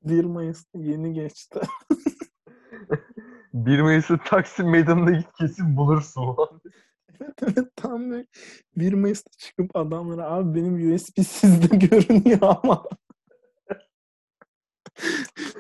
1 0.03 0.25
Mayıs'ta 0.25 0.79
yeni 0.79 1.13
geçti. 1.13 1.61
1 3.55 3.81
Mayıs'ta 3.81 4.19
Taksim 4.25 4.71
Meydanı'na 4.71 5.11
git 5.11 5.33
kesin 5.39 5.77
bulursun. 5.77 6.37
Evet 7.21 7.35
evet 7.43 7.69
tam 7.77 8.11
böyle 8.11 8.27
1 8.77 8.93
Mayıs'ta 8.93 9.31
çıkıp 9.39 9.77
adamlara 9.77 10.25
abi 10.31 10.55
benim 10.55 10.95
USB 10.95 11.19
sizde 11.23 11.77
görünüyor 11.87 12.39
ama 12.41 12.85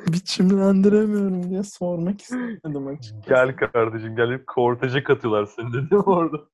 biçimlendiremiyorum 0.06 1.50
diye 1.50 1.62
sormak 1.62 2.20
istemedim 2.20 2.86
açıkçası. 2.86 3.28
gel 3.28 3.56
kardeşim 3.56 4.16
gel. 4.16 4.32
Hep 4.32 4.46
korteje 4.46 5.02
katıyorlar 5.04 5.46
seni 5.46 5.72
dedim 5.72 5.98
orada. 6.06 6.48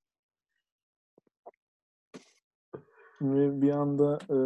Ve 3.22 3.62
bir 3.62 3.70
anda 3.70 4.18
e, 4.30 4.36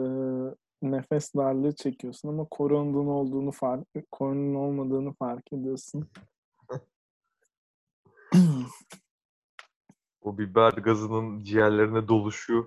nefes 0.83 1.35
darlığı 1.35 1.75
çekiyorsun 1.75 2.29
ama 2.29 2.45
koronanın 2.51 3.07
olduğunu 3.07 3.53
fark 3.53 3.87
koronanın 4.13 4.55
olmadığını 4.55 5.13
fark 5.13 5.53
ediyorsun. 5.53 6.09
O 10.21 10.39
biber 10.39 10.73
gazının 10.73 11.41
ciğerlerine 11.43 12.09
doluşuyor. 12.09 12.67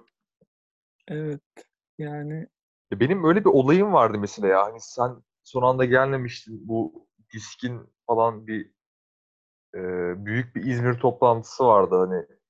evet 1.07 1.41
yani 1.97 2.47
Ya 2.91 2.99
benim 2.99 3.23
öyle 3.23 3.39
bir 3.39 3.49
olayım 3.49 3.93
vardı 3.93 4.17
mesela 4.19 4.47
ya. 4.47 4.63
Hani 4.63 4.81
sen 4.81 5.23
son 5.43 5.61
anda 5.63 5.85
gelmemiştin. 5.85 6.67
Bu 6.67 7.07
diskin 7.33 7.81
falan 8.07 8.47
bir 8.47 8.71
e, 9.75 9.79
büyük 10.25 10.55
bir 10.55 10.65
İzmir 10.65 10.99
toplantısı 10.99 11.65
vardı 11.65 11.95
hani. 11.95 12.40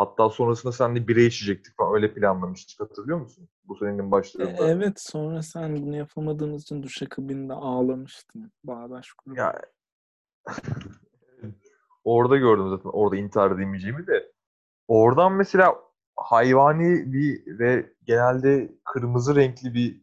Hatta 0.00 0.30
sonrasında 0.30 0.72
seninle 0.72 1.08
bira 1.08 1.20
içecektik 1.20 1.76
falan 1.76 1.94
öyle 1.94 2.14
planlamıştık 2.14 2.80
hatırlıyor 2.80 3.18
musun? 3.20 3.48
Bu 3.64 3.76
senenin 3.76 4.08
e, 4.08 4.10
başlarında. 4.10 4.66
evet 4.66 5.00
sonra 5.00 5.42
sen 5.42 5.82
bunu 5.82 5.96
yapamadığımız 5.96 6.62
için 6.62 6.82
duşakabinde 6.82 7.52
ağlamıştın 7.52 8.52
Bağdaş 8.64 9.12
grubu. 9.12 9.38
Ya 9.38 9.60
Orada 12.04 12.36
gördüm 12.36 12.68
zaten. 12.70 12.90
Orada 12.90 13.16
intihar 13.16 13.50
edemeyeceğimi 13.50 14.06
de. 14.06 14.32
Oradan 14.88 15.32
mesela 15.32 15.78
hayvani 16.16 17.12
bir 17.12 17.58
ve 17.58 17.92
genelde 18.04 18.72
kırmızı 18.84 19.36
renkli 19.36 19.74
bir 19.74 20.00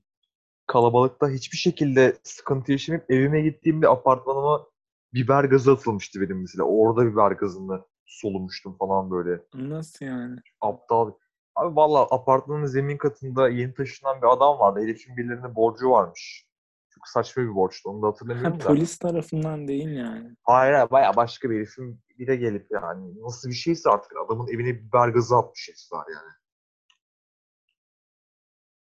kalabalıkta 0.67 1.29
hiçbir 1.29 1.57
şekilde 1.57 2.17
sıkıntı 2.23 2.71
yaşamayıp 2.71 3.11
evime 3.11 3.41
gittiğimde 3.41 3.87
apartmanıma 3.89 4.65
biber 5.13 5.43
gazı 5.43 5.71
atılmıştı 5.71 6.21
benim 6.21 6.41
mesela. 6.41 6.63
Orada 6.63 7.05
biber 7.05 7.31
gazını 7.31 7.83
solumuştum 8.07 8.77
falan 8.77 9.11
böyle. 9.11 9.41
Nasıl 9.53 10.05
yani? 10.05 10.39
Aptal. 10.61 11.11
Abi 11.55 11.75
valla 11.75 12.01
apartmanın 12.11 12.65
zemin 12.65 12.97
katında 12.97 13.49
yeni 13.49 13.73
taşınan 13.73 14.21
bir 14.21 14.27
adam 14.33 14.59
vardı. 14.59 14.79
Herifin 14.79 15.17
birilerine 15.17 15.55
borcu 15.55 15.89
varmış. 15.91 16.47
Çok 16.89 17.07
saçma 17.07 17.43
bir 17.43 17.55
borçtu. 17.55 17.89
Onu 17.89 18.01
da 18.01 18.07
Ha, 18.07 18.11
hatırlamıyorum 18.11 18.59
da. 18.59 18.63
polis 18.63 18.97
tarafından 18.97 19.67
değil 19.67 19.89
yani. 19.89 20.35
Hayır 20.43 20.73
hayır 20.73 20.89
baya 20.91 21.15
başka 21.15 21.49
bir 21.49 21.55
herifin 21.55 21.99
bire 22.19 22.35
gelip 22.35 22.67
yani 22.71 23.21
nasıl 23.21 23.49
bir 23.49 23.53
şeyse 23.53 23.89
artık 23.89 24.11
adamın 24.25 24.47
evine 24.47 24.73
biber 24.75 25.07
gazı 25.09 25.35
atmış 25.37 25.69
herifler 25.69 26.13
yani. 26.15 26.31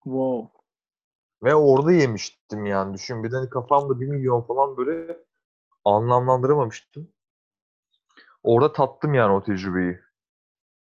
Wow. 0.04 0.60
Ve 1.44 1.56
orada 1.56 1.92
yemiştim 1.92 2.66
yani 2.66 2.94
düşün. 2.94 3.24
Bir 3.24 3.32
de 3.32 3.36
hani 3.36 3.50
kafamda 3.50 4.00
bir 4.00 4.08
milyon 4.08 4.42
falan 4.42 4.78
böyle 4.78 5.18
anlamlandıramamıştım. 5.86 7.12
Orada 8.44 8.74
tattım 8.74 9.14
yani 9.14 9.34
o 9.34 9.44
tecrübeyi. 9.44 10.00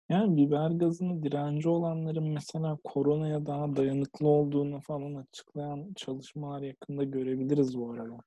Yani 0.09 0.37
biber 0.37 0.69
gazına 0.69 1.23
direnci 1.23 1.69
olanların 1.69 2.33
mesela 2.33 2.77
koronaya 2.83 3.45
daha 3.45 3.75
dayanıklı 3.75 4.27
olduğunu 4.27 4.81
falan 4.81 5.15
açıklayan 5.15 5.93
çalışmalar 5.95 6.61
yakında 6.61 7.03
görebiliriz 7.03 7.77
bu 7.77 7.91
arada. 7.93 8.17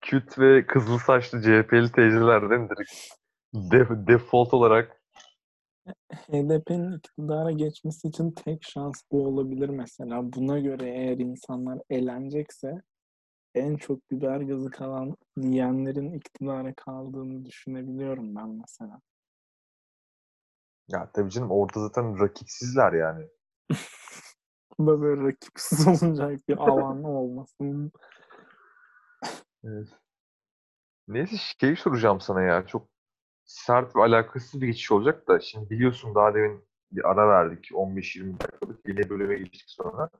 Küt 0.00 0.38
ve 0.38 0.66
kızıl 0.66 0.98
saçlı 0.98 1.42
CHP'li 1.42 1.92
teyzelerden 1.92 2.68
direkt 2.68 2.92
def- 3.54 4.06
default 4.06 4.54
olarak 4.54 5.00
HDP'nin 6.12 6.98
iktidara 6.98 7.50
geçmesi 7.50 8.08
için 8.08 8.30
tek 8.30 8.64
şans 8.64 9.02
bu 9.12 9.26
olabilir 9.26 9.68
mesela. 9.68 10.32
Buna 10.32 10.58
göre 10.58 10.88
eğer 10.90 11.18
insanlar 11.18 11.78
elenecekse 11.90 12.82
en 13.54 13.76
çok 13.76 14.10
biber 14.10 14.40
gazı 14.40 14.70
kalan 14.70 15.16
yiyenlerin 15.36 16.12
iktidara 16.12 16.74
kaldığını 16.74 17.44
düşünebiliyorum 17.44 18.36
ben 18.36 18.48
mesela. 18.48 19.00
ya 20.88 21.10
tabii 21.12 21.30
canım 21.30 21.50
orada 21.50 21.80
zaten 21.80 22.20
rakipsizler 22.20 22.92
yani. 22.92 23.28
Bu 24.78 24.86
da 24.86 25.00
böyle 25.00 25.22
rakipsiz 25.22 26.02
olacak 26.02 26.40
bir 26.48 26.56
alan 26.56 27.04
olmasın. 27.04 27.92
Evet. 29.64 29.88
Neyse 31.08 31.36
şey 31.60 31.76
soracağım 31.76 32.20
sana 32.20 32.42
ya. 32.42 32.66
Çok 32.66 32.88
sert 33.44 33.96
ve 33.96 34.00
alakasız 34.00 34.60
bir 34.60 34.66
geçiş 34.66 34.92
olacak 34.92 35.28
da. 35.28 35.40
Şimdi 35.40 35.70
biliyorsun 35.70 36.14
daha 36.14 36.34
demin 36.34 36.64
bir 36.92 37.10
ara 37.10 37.28
verdik. 37.28 37.72
15-20 37.72 38.40
dakikalık 38.40 38.88
yeni 38.88 39.10
bölüme 39.10 39.34
geçtik 39.38 39.70
sonra. 39.70 40.10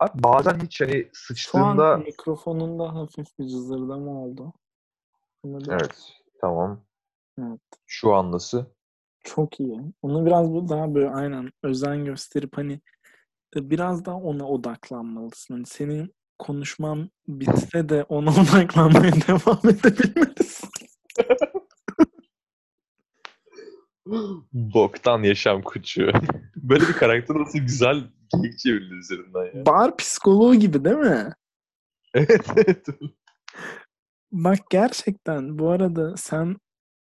Abi 0.00 0.22
bazen 0.22 0.58
hiç 0.58 0.80
hani 0.80 0.92
Şu 0.92 0.98
an 0.98 1.10
sıçtığında... 1.12 1.96
mikrofonunda 1.96 2.94
hafif 2.94 3.26
bir 3.38 3.46
cızırdama 3.46 4.10
oldu. 4.10 4.52
Bunu 5.44 5.58
Evet 5.72 6.12
tamam. 6.40 6.84
Evet. 7.38 7.60
Şu 7.86 8.14
an 8.14 8.32
nasıl? 8.32 8.64
Çok 9.24 9.60
iyi. 9.60 9.80
Onu 10.02 10.26
biraz 10.26 10.68
daha 10.68 10.94
böyle 10.94 11.10
aynen 11.10 11.50
özen 11.62 12.04
gösterip 12.04 12.56
hani 12.56 12.80
e, 13.56 13.70
biraz 13.70 14.04
daha 14.04 14.16
ona 14.16 14.48
odaklanmalısın. 14.48 15.54
Hani 15.54 15.66
senin 15.66 16.14
konuşman 16.38 17.10
bitse 17.28 17.88
de 17.88 18.02
ona 18.02 18.30
odaklanmaya 18.42 19.12
devam 19.12 19.60
edebilmelisin. 19.64 20.68
Boktan 24.52 25.22
yaşam 25.22 25.62
kuçu. 25.62 26.10
Böyle 26.56 26.88
bir 26.88 26.92
karakter 26.92 27.36
nasıl 27.36 27.58
güzel 27.58 28.04
geyik 28.42 28.58
çevrildi 28.58 28.94
üzerinden 28.94 29.58
ya. 29.58 29.66
Bar 29.66 29.96
psikoloğu 29.96 30.54
gibi 30.54 30.84
değil 30.84 30.96
mi? 30.96 31.32
Evet 32.14 32.46
evet. 32.56 32.86
Bak 34.32 34.58
gerçekten 34.70 35.58
bu 35.58 35.70
arada 35.70 36.16
sen 36.16 36.56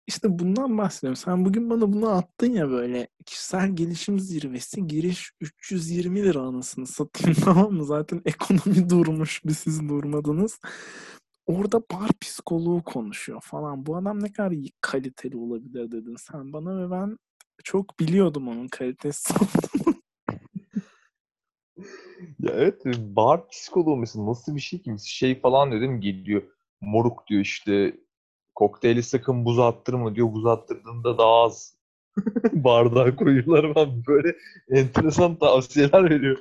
işte 0.07 0.39
bundan 0.39 0.77
bahsediyorum. 0.77 1.15
Sen 1.15 1.45
bugün 1.45 1.69
bana 1.69 1.93
bunu 1.93 2.10
attın 2.10 2.51
ya 2.51 2.69
böyle 2.69 3.07
kişisel 3.25 3.75
gelişim 3.75 4.19
zirvesi 4.19 4.88
giriş 4.88 5.31
320 5.41 6.23
lira 6.23 6.39
anasını 6.39 6.88
satayım 6.88 7.38
tamam 7.43 7.73
mı? 7.73 7.86
Zaten 7.86 8.21
ekonomi 8.25 8.89
durmuş 8.89 9.45
bir 9.45 9.53
siz 9.53 9.89
durmadınız. 9.89 10.60
Orada 11.45 11.79
bar 11.79 12.10
psikoloğu 12.21 12.84
konuşuyor 12.84 13.41
falan. 13.43 13.86
Bu 13.86 13.97
adam 13.97 14.23
ne 14.23 14.31
kadar 14.31 14.53
kaliteli 14.81 15.38
olabilir 15.38 15.91
dedin 15.91 16.15
sen 16.31 16.53
bana 16.53 16.77
ve 16.81 16.91
ben 16.91 17.17
çok 17.63 17.99
biliyordum 17.99 18.47
onun 18.47 18.67
kalitesi 18.67 19.34
olduğunu. 19.34 19.80
Ya 22.39 22.51
evet 22.53 22.81
bar 22.97 23.47
psikoloğu 23.47 23.97
mesela 23.97 24.25
nasıl 24.25 24.55
bir 24.55 24.61
şey 24.61 24.81
ki? 24.81 24.95
Şey 25.05 25.41
falan 25.41 25.71
diyor 25.71 25.81
değil 25.81 25.91
mi? 25.91 25.99
Geliyor 25.99 26.41
moruk 26.81 27.27
diyor 27.27 27.41
işte 27.41 27.97
kokteyli 28.55 29.03
sakın 29.03 29.45
buz 29.45 29.59
attırma 29.59 30.15
diyor. 30.15 30.33
Buz 30.33 30.45
attırdığında 30.45 31.17
daha 31.17 31.43
az 31.43 31.77
bardağa 32.53 33.15
koyuyorlar 33.15 33.73
falan. 33.73 34.03
Böyle 34.07 34.35
enteresan 34.69 35.35
tavsiyeler 35.35 36.09
veriyor. 36.09 36.37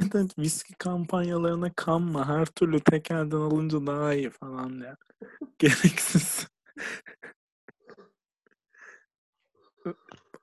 Evet, 0.00 0.14
evet, 0.14 0.38
viski 0.38 0.74
kampanyalarına 0.74 1.72
kanma. 1.76 2.28
Her 2.28 2.46
türlü 2.46 2.80
tek 2.80 3.10
elden 3.10 3.36
alınca 3.36 3.86
daha 3.86 4.14
iyi 4.14 4.30
falan 4.30 4.82
ya. 4.84 4.96
Gereksiz. 5.58 6.46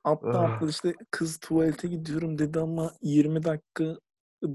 Aptal 0.03 0.43
Ah. 0.43 0.51
aptal 0.51 0.69
işte 0.69 0.93
kız 1.11 1.39
tuvalete 1.39 1.87
gidiyorum 1.87 2.37
dedi 2.39 2.59
ama 2.59 2.91
20 3.01 3.43
dakika 3.43 3.97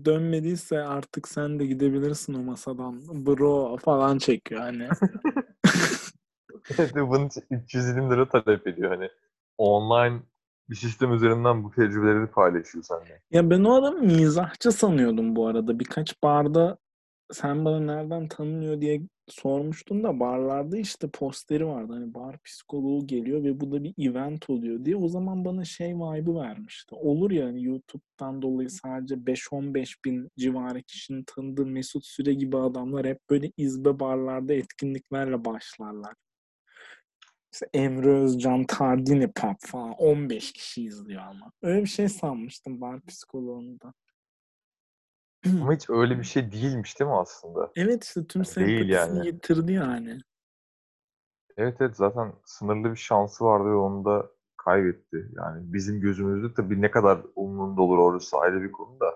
dönmediyse 0.04 0.78
artık 0.78 1.28
sen 1.28 1.58
de 1.58 1.66
gidebilirsin 1.66 2.34
o 2.34 2.42
masadan. 2.42 3.26
Bro 3.26 3.76
falan 3.76 4.18
çekiyor 4.18 4.60
hani. 4.60 4.88
Evet, 6.78 6.96
ve 6.96 7.08
bunun 7.08 7.26
için 7.26 7.44
320 7.50 8.10
lira 8.10 8.28
talep 8.28 8.66
ediyor 8.66 8.90
hani. 8.90 9.08
Online 9.58 10.20
bir 10.70 10.76
sistem 10.76 11.12
üzerinden 11.12 11.64
bu 11.64 11.70
tecrübeleri 11.70 12.26
paylaşıyor 12.26 12.84
seninle. 12.84 13.22
Ya 13.30 13.50
ben 13.50 13.64
o 13.64 13.74
adamı 13.74 13.98
mizahçı 13.98 14.72
sanıyordum 14.72 15.36
bu 15.36 15.46
arada. 15.46 15.78
Birkaç 15.78 16.22
barda 16.22 16.78
sen 17.32 17.64
bana 17.64 17.80
nereden 17.80 18.28
tanınıyor 18.28 18.80
diye 18.80 19.00
sormuştun 19.32 20.04
da 20.04 20.20
barlarda 20.20 20.78
işte 20.78 21.08
posteri 21.08 21.66
vardı. 21.66 21.92
Hani 21.92 22.14
bar 22.14 22.38
psikoloğu 22.38 23.06
geliyor 23.06 23.44
ve 23.44 23.60
bu 23.60 23.72
da 23.72 23.84
bir 23.84 23.94
event 23.98 24.50
oluyor 24.50 24.84
diye. 24.84 24.96
O 24.96 25.08
zaman 25.08 25.44
bana 25.44 25.64
şey 25.64 25.94
vibe'ı 25.94 26.34
vermişti. 26.34 26.94
Olur 26.94 27.30
ya 27.30 27.46
hani 27.46 27.64
YouTube'dan 27.64 28.42
dolayı 28.42 28.70
sadece 28.70 29.14
5-15 29.14 30.04
bin 30.04 30.30
civarı 30.38 30.82
kişinin 30.82 31.24
tanıdığı 31.24 31.66
Mesut 31.66 32.06
Süre 32.06 32.34
gibi 32.34 32.56
adamlar 32.56 33.06
hep 33.06 33.18
böyle 33.30 33.52
izbe 33.56 34.00
barlarda 34.00 34.54
etkinliklerle 34.54 35.44
başlarlar. 35.44 36.14
İşte 37.52 37.66
Emre 37.74 38.10
Özcan, 38.10 38.64
Tardini 38.64 39.32
Pop 39.32 39.56
falan 39.60 39.92
15 39.92 40.52
kişi 40.52 40.84
izliyor 40.84 41.22
ama. 41.22 41.52
Öyle 41.62 41.82
bir 41.82 41.88
şey 41.88 42.08
sanmıştım 42.08 42.80
bar 42.80 43.00
psikoloğunda. 43.06 43.94
Ama 45.46 45.72
hiç 45.74 45.90
öyle 45.90 46.18
bir 46.18 46.24
şey 46.24 46.52
değilmiş 46.52 47.00
değil 47.00 47.10
mi 47.10 47.16
aslında? 47.16 47.72
Evet 47.76 48.04
işte 48.04 48.26
tüm 48.26 48.44
Değil 48.44 48.48
sempatisini 48.48 48.90
yani. 49.18 49.26
yitirdi 49.26 49.72
yani. 49.72 50.18
Evet 51.56 51.76
evet 51.80 51.96
zaten 51.96 52.32
sınırlı 52.44 52.90
bir 52.90 52.96
şansı 52.96 53.44
vardı 53.44 53.64
ve 53.70 53.74
onu 53.74 54.04
da 54.04 54.30
kaybetti. 54.56 55.30
Yani 55.36 55.72
bizim 55.72 56.00
gözümüzde 56.00 56.54
tabii 56.54 56.82
ne 56.82 56.90
kadar 56.90 57.20
umurunda 57.36 57.82
olur 57.82 57.98
orası 57.98 58.36
ayrı 58.36 58.62
bir 58.62 58.72
konu 58.72 59.00
da. 59.00 59.14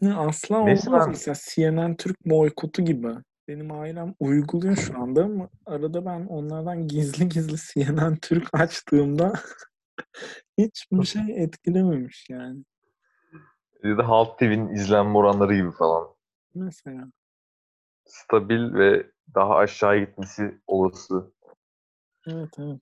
Ne, 0.00 0.14
asla 0.14 0.64
Neyse 0.64 0.90
olmaz 0.90 1.04
ben- 1.06 1.10
mesela 1.10 1.34
CNN 1.54 1.96
Türk 1.96 2.26
boykotu 2.26 2.82
gibi. 2.84 3.08
Benim 3.48 3.72
ailem 3.72 4.14
uyguluyor 4.20 4.76
şu 4.76 4.98
anda 4.98 5.24
ama 5.24 5.48
arada 5.66 6.04
ben 6.04 6.26
onlardan 6.26 6.88
gizli 6.88 7.28
gizli 7.28 7.56
CNN 7.56 8.16
Türk 8.16 8.48
açtığımda 8.52 9.32
hiç 10.58 10.86
bir 10.92 11.04
şey 11.06 11.42
etkilememiş 11.44 12.26
yani. 12.30 12.64
Ya 13.82 13.98
da 13.98 14.08
Halk 14.08 14.38
TV'nin 14.38 14.68
izlenme 14.68 15.18
oranları 15.18 15.54
gibi 15.54 15.70
falan. 15.70 16.08
Mesela. 16.54 17.04
Stabil 18.04 18.74
ve 18.74 19.10
daha 19.34 19.56
aşağı 19.56 19.98
gitmesi 19.98 20.60
olası. 20.66 21.32
Evet 22.26 22.54
evet. 22.58 22.80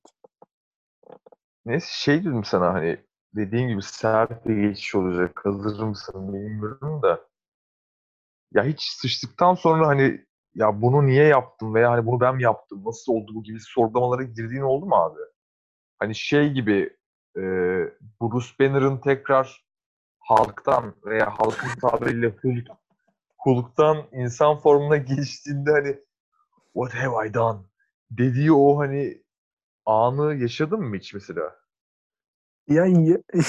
Neyse 1.67 1.87
şey 1.91 2.21
dedim 2.21 2.45
sana 2.45 2.75
hani 2.75 3.05
dediğin 3.35 3.69
gibi 3.69 3.83
sert 3.83 4.47
bir 4.47 4.69
geçiş 4.69 4.95
olacak. 4.95 5.41
Hazır 5.45 5.83
mısın 5.83 6.33
bilmiyorum 6.33 7.03
da. 7.03 7.21
Ya 8.53 8.65
hiç 8.65 8.83
sıçtıktan 8.83 9.55
sonra 9.55 9.87
hani 9.87 10.25
ya 10.55 10.83
bunu 10.83 11.07
niye 11.07 11.25
yaptım 11.25 11.75
veya 11.75 11.91
hani 11.91 12.07
bunu 12.07 12.21
ben 12.21 12.37
mi 12.37 12.43
yaptım? 12.43 12.85
Nasıl 12.85 13.13
oldu 13.13 13.33
bu 13.35 13.43
gibi 13.43 13.59
sorgulamalara 13.61 14.23
girdiğin 14.23 14.63
oldu 14.63 14.87
mu 14.87 14.95
abi? 14.97 15.21
Hani 15.99 16.15
şey 16.15 16.53
gibi 16.53 16.97
e, 17.37 17.41
Bruce 18.21 18.49
Banner'ın 18.61 18.99
tekrar 18.99 19.70
halktan 20.31 20.95
veya 21.05 21.31
halkın 21.39 21.81
tabiriyle 21.81 22.29
Hulk, 22.29 22.69
Hulk'tan 23.39 24.07
insan 24.13 24.59
formuna 24.59 24.97
geçtiğinde 24.97 25.71
hani 25.71 25.99
What 26.73 26.95
have 26.95 27.29
I 27.29 27.35
done? 27.35 27.59
dediği 28.11 28.53
o 28.53 28.79
hani 28.79 29.23
anı 29.87 30.35
yaşadın 30.35 30.81
mı 30.81 30.97
hiç 30.97 31.15
mesela? 31.15 31.57
Ya, 32.69 32.87
ya 32.87 33.19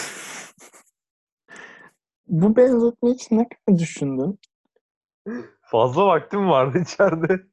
bu 2.27 2.55
benzetme 2.55 3.09
için 3.09 3.37
ne 3.37 3.47
kadar 3.49 3.79
düşündün? 3.79 4.39
Fazla 5.61 6.07
vaktim 6.07 6.49
vardı 6.49 6.77
içeride. 6.79 7.45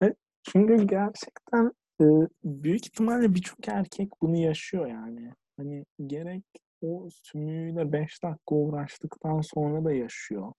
Çünkü 0.42 0.86
gerçekten 0.86 1.72
e, 2.00 2.04
büyük 2.44 2.86
ihtimalle 2.86 3.34
birçok 3.34 3.68
erkek 3.68 4.12
bunu 4.22 4.36
yaşıyor 4.36 4.86
yani. 4.86 5.34
Hani 5.56 5.84
gerek 6.06 6.44
o 6.82 7.08
sümüğüyle 7.10 7.92
5 7.92 8.22
dakika 8.22 8.54
uğraştıktan 8.54 9.40
sonra 9.40 9.84
da 9.84 9.92
yaşıyor. 9.92 10.52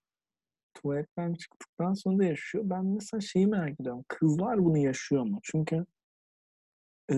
Tuvaletten 0.73 1.33
çıktıktan 1.33 1.93
sonra 1.93 2.17
da 2.17 2.23
yaşıyor. 2.23 2.63
Ben 2.67 2.85
mesela 2.85 3.21
şeyi 3.21 3.47
merak 3.47 3.79
ediyorum. 3.79 4.05
Kızlar 4.07 4.65
bunu 4.65 4.77
yaşıyor 4.77 5.23
mu? 5.23 5.39
Çünkü 5.43 5.85
e, 7.11 7.15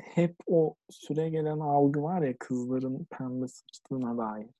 hep 0.00 0.36
o 0.46 0.74
süre 0.90 1.28
gelen 1.28 1.58
algı 1.58 2.02
var 2.02 2.22
ya 2.22 2.34
kızların 2.38 3.06
pembe 3.10 3.48
sıçtığına 3.48 4.18
dair. 4.18 4.50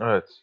Evet. 0.00 0.42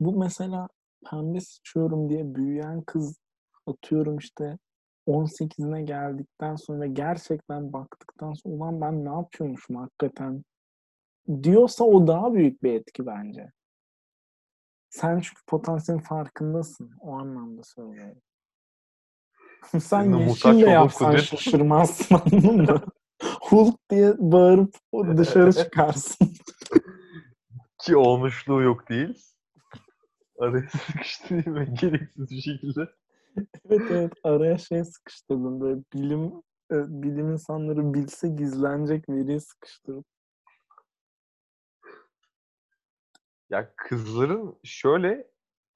Bu 0.00 0.18
mesela 0.18 0.68
pembe 1.10 1.40
sıçıyorum 1.40 2.08
diye 2.08 2.34
büyüyen 2.34 2.82
kız 2.82 3.18
atıyorum 3.66 4.18
işte 4.18 4.58
18'ine 5.06 5.80
geldikten 5.80 6.56
sonra 6.56 6.86
gerçekten 6.86 7.72
baktıktan 7.72 8.32
sonra 8.32 8.54
ulan 8.54 8.80
ben 8.80 9.04
ne 9.04 9.08
yapıyormuşum 9.08 9.76
hakikaten 9.76 10.44
diyorsa 11.42 11.84
o 11.84 12.06
daha 12.06 12.34
büyük 12.34 12.62
bir 12.62 12.72
etki 12.74 13.06
bence. 13.06 13.52
Sen 14.90 15.20
çünkü 15.20 15.44
potansiyelin 15.46 16.02
farkındasın. 16.02 16.90
O 17.00 17.12
anlamda 17.12 17.62
söylüyorum. 17.62 18.22
Sen 19.80 20.12
yeşille 20.18 20.66
olduğun 20.66 20.72
yapsan 20.72 21.12
kudret- 21.12 21.24
şaşırmazsın 21.24 22.14
anladın 22.32 22.56
mı? 22.56 22.80
Hulk 23.40 23.90
diye 23.90 24.14
bağırıp 24.18 24.74
dışarı 25.16 25.52
çıkarsın. 25.52 26.28
Ki 27.78 27.96
olmuşluğu 27.96 28.62
yok 28.62 28.88
değil. 28.88 29.18
Araya 30.38 30.68
sıkıştırayım 30.68 31.54
ve 31.54 31.64
gereksiz 31.64 32.30
bir 32.30 32.40
şekilde. 32.40 32.88
Evet 33.70 33.82
evet 33.90 34.12
araya 34.22 34.58
şey 34.58 34.84
sıkıştırdım 34.84 35.60
böyle 35.60 35.80
bilim 35.94 36.26
e, 36.72 37.02
bilim 37.02 37.32
insanları 37.32 37.94
bilse 37.94 38.28
gizlenecek 38.28 39.08
veriyi 39.08 39.40
sıkıştırıp. 39.40 40.04
Ya 43.50 43.72
kızların 43.76 44.58
şöyle 44.64 45.26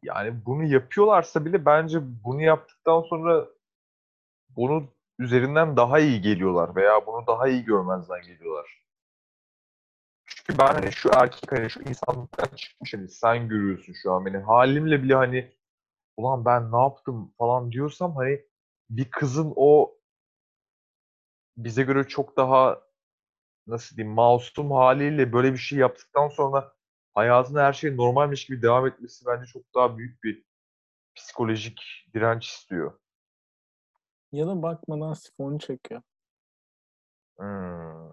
yani 0.03 0.47
bunu 0.47 0.65
yapıyorlarsa 0.65 1.45
bile 1.45 1.67
bence 1.67 1.99
bunu 2.25 2.43
yaptıktan 2.43 3.01
sonra 3.03 3.47
bunu 4.49 4.89
üzerinden 5.19 5.77
daha 5.77 5.99
iyi 5.99 6.21
geliyorlar 6.21 6.77
veya 6.77 7.07
bunu 7.07 7.27
daha 7.27 7.49
iyi 7.49 7.65
görmezden 7.65 8.23
geliyorlar. 8.23 8.83
Çünkü 10.27 10.59
ben 10.59 10.75
hani 10.75 10.93
şu 10.93 11.11
erkek 11.15 11.53
hani 11.53 11.71
şu 11.71 11.81
insanlıktan 11.83 12.57
çıkmış 12.57 12.95
hani 12.95 13.09
sen 13.09 13.49
görüyorsun 13.49 13.95
şu 14.03 14.13
an 14.13 14.27
beni 14.27 14.37
halimle 14.39 15.03
bile 15.03 15.15
hani 15.15 15.53
ulan 16.17 16.45
ben 16.45 16.73
ne 16.73 16.79
yaptım 16.83 17.33
falan 17.39 17.73
diyorsam 17.73 18.17
hani 18.17 18.43
bir 18.91 19.11
kızın 19.11 19.53
o 19.57 19.99
bize 21.57 21.83
göre 21.83 22.09
çok 22.09 22.37
daha 22.37 22.81
nasıl 23.67 23.97
diyeyim 23.97 24.15
masum 24.15 24.73
haliyle 24.73 25.33
böyle 25.33 25.53
bir 25.53 25.59
şey 25.59 25.79
yaptıktan 25.79 26.29
sonra 26.29 26.75
hayatında 27.19 27.65
her 27.65 27.73
şey 27.73 27.97
normalmiş 27.97 28.47
gibi 28.47 28.63
devam 28.63 28.87
etmesi 28.87 29.27
bence 29.27 29.47
çok 29.47 29.63
daha 29.75 29.99
büyük 29.99 30.25
bir 30.25 30.45
psikolojik 31.15 31.81
direnç 32.15 32.47
istiyor. 32.47 32.99
Ya 34.33 34.47
da 34.47 34.63
bakmadan 34.63 35.13
sifonu 35.13 35.59
çekiyor. 35.59 36.03
Hmm. 37.39 38.09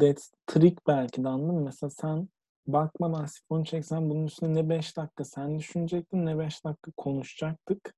That's 0.00 0.32
trick 0.46 0.86
belki 0.86 1.24
de 1.24 1.28
anladın 1.28 1.54
mı? 1.54 1.60
Mesela 1.64 1.90
sen 1.90 2.28
bakmadan 2.66 3.26
sifonu 3.26 3.64
çeksen 3.64 4.10
bunun 4.10 4.26
üstüne 4.26 4.54
ne 4.54 4.68
5 4.68 4.96
dakika 4.96 5.24
sen 5.24 5.58
düşünecektin 5.58 6.26
ne 6.26 6.38
5 6.38 6.64
dakika 6.64 6.90
konuşacaktık. 6.96 7.94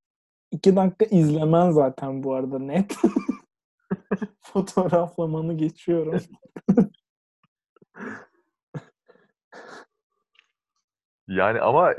2 0.50 0.76
dakika 0.76 1.04
izlemen 1.04 1.70
zaten 1.70 2.22
bu 2.22 2.35
arada 2.35 2.59
net. 2.59 2.96
Fotoğraflamanı 4.40 5.57
geçiyorum. 5.57 6.22
Yani 11.28 11.60
ama 11.60 11.94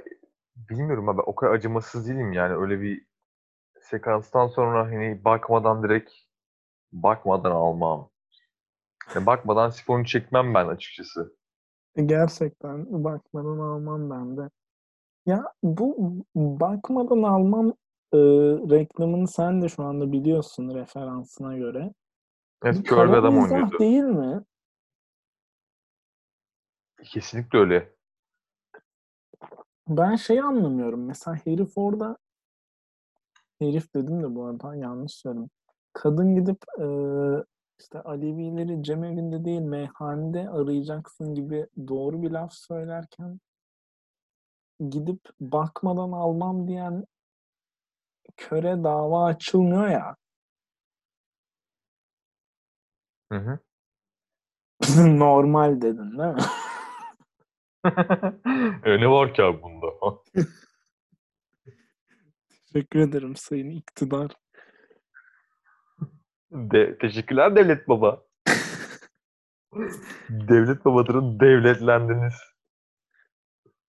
bilmiyorum 0.56 1.10
abi 1.10 1.22
o 1.22 1.36
kadar 1.36 1.54
acımasız 1.54 2.08
değilim 2.08 2.34
yani 2.34 2.54
öyle 2.56 2.82
bir 2.82 3.06
sekanstan 3.82 4.48
sonra 4.48 4.86
hani 4.86 5.26
bakmadan 5.26 5.84
direkt 5.84 6.12
bakmadan 6.92 7.52
almam. 7.52 8.10
Yani 9.16 9.26
bakmadan 9.26 9.70
sifonu 9.70 10.06
çekmem 10.06 10.54
ben 10.54 10.68
açıkçası. 10.68 11.36
Gerçekten 12.06 13.04
bakmadan 13.04 13.60
almam 13.60 14.10
ben 14.10 14.38
de. 14.38 14.50
Ya 15.26 15.44
bu 15.64 16.16
bakmadan 16.36 17.24
almam 17.24 17.70
e, 18.14 18.18
reklamını 18.70 19.28
sen 19.28 19.62
de 19.62 19.70
şu 19.70 19.84
anda 19.84 20.12
biliyorsun 20.12 20.76
referansına 20.76 21.58
göre. 21.58 21.94
Evet 22.64 22.84
kör 22.84 23.08
bir 23.08 23.14
adam 23.14 23.38
oynuyordu. 23.38 23.80
değil 23.80 24.04
mi? 24.04 24.44
Kesinlikle 27.04 27.60
öyle. 27.60 27.99
Ben 29.90 30.16
şeyi 30.16 30.44
anlamıyorum. 30.44 31.06
Mesela 31.06 31.38
herif 31.46 31.78
orada 31.78 32.18
herif 33.60 33.94
dedim 33.96 34.24
de 34.24 34.36
bu 34.36 34.46
arada 34.46 34.76
yanlış 34.76 35.14
söyledim. 35.14 35.50
Kadın 35.94 36.36
gidip 36.36 36.58
e, 36.80 36.86
işte 37.80 38.02
Alevileri 38.02 38.84
cemevinde 38.84 39.46
değil 39.46 39.62
meyhanede 39.62 40.50
arayacaksın 40.50 41.36
gibi 41.36 41.68
doğru 41.88 42.22
bir 42.22 42.32
laf 42.32 42.54
söylerken 42.54 43.40
gidip 44.90 45.20
bakmadan 45.40 46.12
almam 46.12 46.68
diyen 46.68 47.06
köre 48.38 48.84
dava 48.84 49.26
açılmıyor 49.26 49.88
ya. 49.88 50.16
Hı 53.32 53.38
hı. 53.38 53.60
Normal 55.20 55.82
dedin 55.82 56.18
değil 56.18 56.34
mi? 56.34 56.42
E, 58.86 59.00
ne 59.00 59.10
var 59.10 59.34
ki 59.34 59.44
abi 59.44 59.62
bunda? 59.62 59.88
Teşekkür 62.74 63.00
ederim 63.00 63.36
sayın 63.36 63.70
iktidar. 63.70 64.32
De, 66.52 66.98
teşekkürler 66.98 67.56
devlet 67.56 67.88
baba. 67.88 68.24
devlet 70.30 70.86
babaların 70.86 71.40
devletlendiniz. 71.40 72.34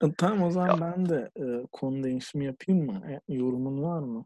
E, 0.05 0.13
Tamam 0.19 0.43
o 0.43 0.51
zaman 0.51 0.81
ben 0.81 1.09
de 1.09 1.31
e, 1.37 1.67
konu 1.73 2.03
değişimi 2.03 2.45
yapayım 2.45 2.87
mı? 2.87 3.03
E, 3.11 3.21
yorumun 3.35 3.83
var 3.83 4.01
mı? 4.01 4.25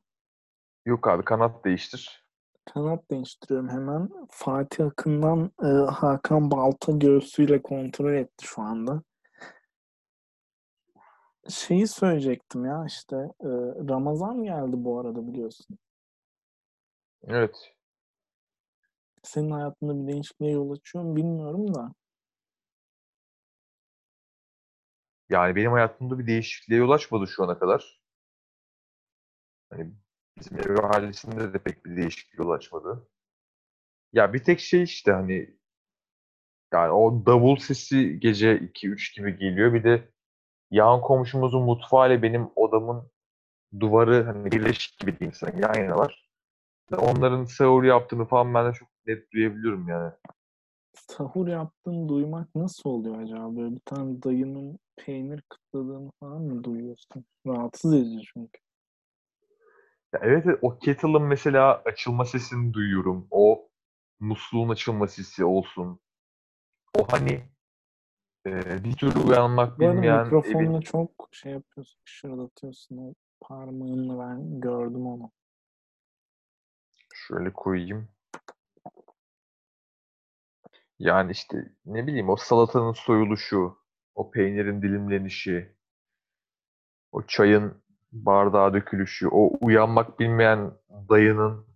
Yok 0.87 1.09
abi 1.09 1.25
kanat 1.25 1.65
değiştir. 1.65 2.25
Kanat 2.75 3.11
değiştiriyorum 3.11 3.69
hemen. 3.69 4.09
Fatih 4.31 4.87
Akın'dan 4.87 5.51
e, 5.63 5.67
Hakan 5.93 6.51
Balta 6.51 6.93
göğsüyle 6.93 7.63
kontrol 7.63 8.13
etti 8.13 8.47
şu 8.47 8.63
anda. 8.63 9.03
Şeyi 11.49 11.87
söyleyecektim 11.87 12.65
ya 12.65 12.85
işte 12.87 13.17
e, 13.17 13.49
Ramazan 13.89 14.43
geldi 14.43 14.73
bu 14.77 15.01
arada 15.01 15.27
biliyorsun. 15.27 15.79
Evet. 17.27 17.75
Senin 19.23 19.51
hayatında 19.51 20.03
bir 20.03 20.13
değişikliğe 20.13 20.53
yol 20.53 20.71
açıyor 20.71 21.05
mu 21.05 21.17
bilmiyorum 21.17 21.75
da. 21.75 21.95
Yani 25.29 25.57
benim 25.57 25.73
hayatımda 25.73 26.19
bir 26.19 26.27
değişikliğe 26.27 26.81
yol 26.81 26.91
açmadı 26.91 27.27
şu 27.27 27.45
ana 27.45 27.59
kadar. 27.59 28.01
Hani 29.71 29.93
bizim 30.39 30.59
ev 30.59 30.77
ahalisinde 30.77 31.53
de 31.53 31.59
pek 31.59 31.87
bir 31.87 31.97
değişikliğe 31.97 32.45
yol 32.45 32.51
açmadı. 32.51 33.09
Ya 34.13 34.33
bir 34.33 34.45
tek 34.45 34.61
şey 34.61 34.83
işte 34.83 35.13
hani 35.13 35.57
yani 36.73 36.93
o 36.93 37.27
davul 37.27 37.57
sesi 37.57 38.21
gece 38.21 38.59
2-3 38.59 39.17
gibi 39.17 39.39
geliyor. 39.39 39.75
Bir 39.75 39.85
de 39.85 40.14
yan 40.75 41.01
komşumuzun 41.01 41.63
mutfağı 41.63 42.09
ile 42.09 42.23
benim 42.23 42.51
odamın 42.57 43.11
duvarı 43.81 44.25
hani 44.25 44.53
birleşik 44.53 44.99
gibi 44.99 45.19
diyeyim 45.19 45.35
sana 45.35 45.51
yan 45.59 45.85
yana 45.85 45.97
var. 45.97 46.31
Onların 46.97 47.45
sahur 47.45 47.85
yaptığını 47.85 48.25
falan 48.25 48.55
ben 48.55 48.69
de 48.69 48.73
çok 48.73 48.89
net 49.07 49.33
duyabiliyorum 49.33 49.89
yani. 49.89 50.13
Sahur 50.95 51.49
yaptığını 51.49 52.09
duymak 52.09 52.55
nasıl 52.55 52.91
oluyor 52.91 53.23
acaba? 53.23 53.57
Böyle 53.57 53.75
bir 53.75 53.81
tane 53.85 54.23
dayının 54.23 54.79
peynir 54.97 55.43
kıtladığını 55.49 56.11
falan 56.21 56.43
mı 56.43 56.65
duyuyorsun? 56.65 57.25
Rahatsız 57.47 57.95
edici 57.95 58.21
çünkü. 58.35 58.61
Ya 60.13 60.21
evet, 60.23 60.47
o 60.63 60.79
kettle'ın 60.79 61.23
mesela 61.23 61.83
açılma 61.85 62.25
sesini 62.25 62.73
duyuyorum. 62.73 63.27
O 63.31 63.69
musluğun 64.21 64.69
açılma 64.69 65.09
sesi 65.09 65.45
olsun. 65.45 66.01
O 66.99 67.07
hani 67.11 67.54
e, 68.47 68.85
bir 68.85 68.97
türlü 68.97 69.19
uyanmak 69.19 69.79
Bu 69.79 69.85
arada 69.85 69.97
bilmeyen 69.97 70.25
mikrofonla 70.25 70.59
evin 70.59 70.81
çok 70.81 71.29
şey 71.33 71.53
yapıyorsun, 71.53 72.01
şırdatıyorsun 72.05 72.97
o 72.97 73.15
parmağınla 73.41 74.19
ben 74.19 74.61
gördüm 74.61 75.07
onu. 75.07 75.31
Şöyle 77.15 77.53
koyayım. 77.53 78.09
Yani 80.99 81.33
işte 81.33 81.73
ne 81.87 82.07
bileyim 82.07 82.29
o 82.29 82.37
salatanın 82.37 82.93
soyuluşu, 82.93 83.79
o 84.15 84.31
peynirin 84.31 84.83
dilimlenişi, 84.83 85.77
o 87.13 87.23
çayın 87.23 87.83
bardağa 88.13 88.75
dökülüşü, 88.75 89.29
o 89.29 89.53
uyanmak 89.61 90.21
bilmeyen 90.21 90.73
dayının 91.09 91.67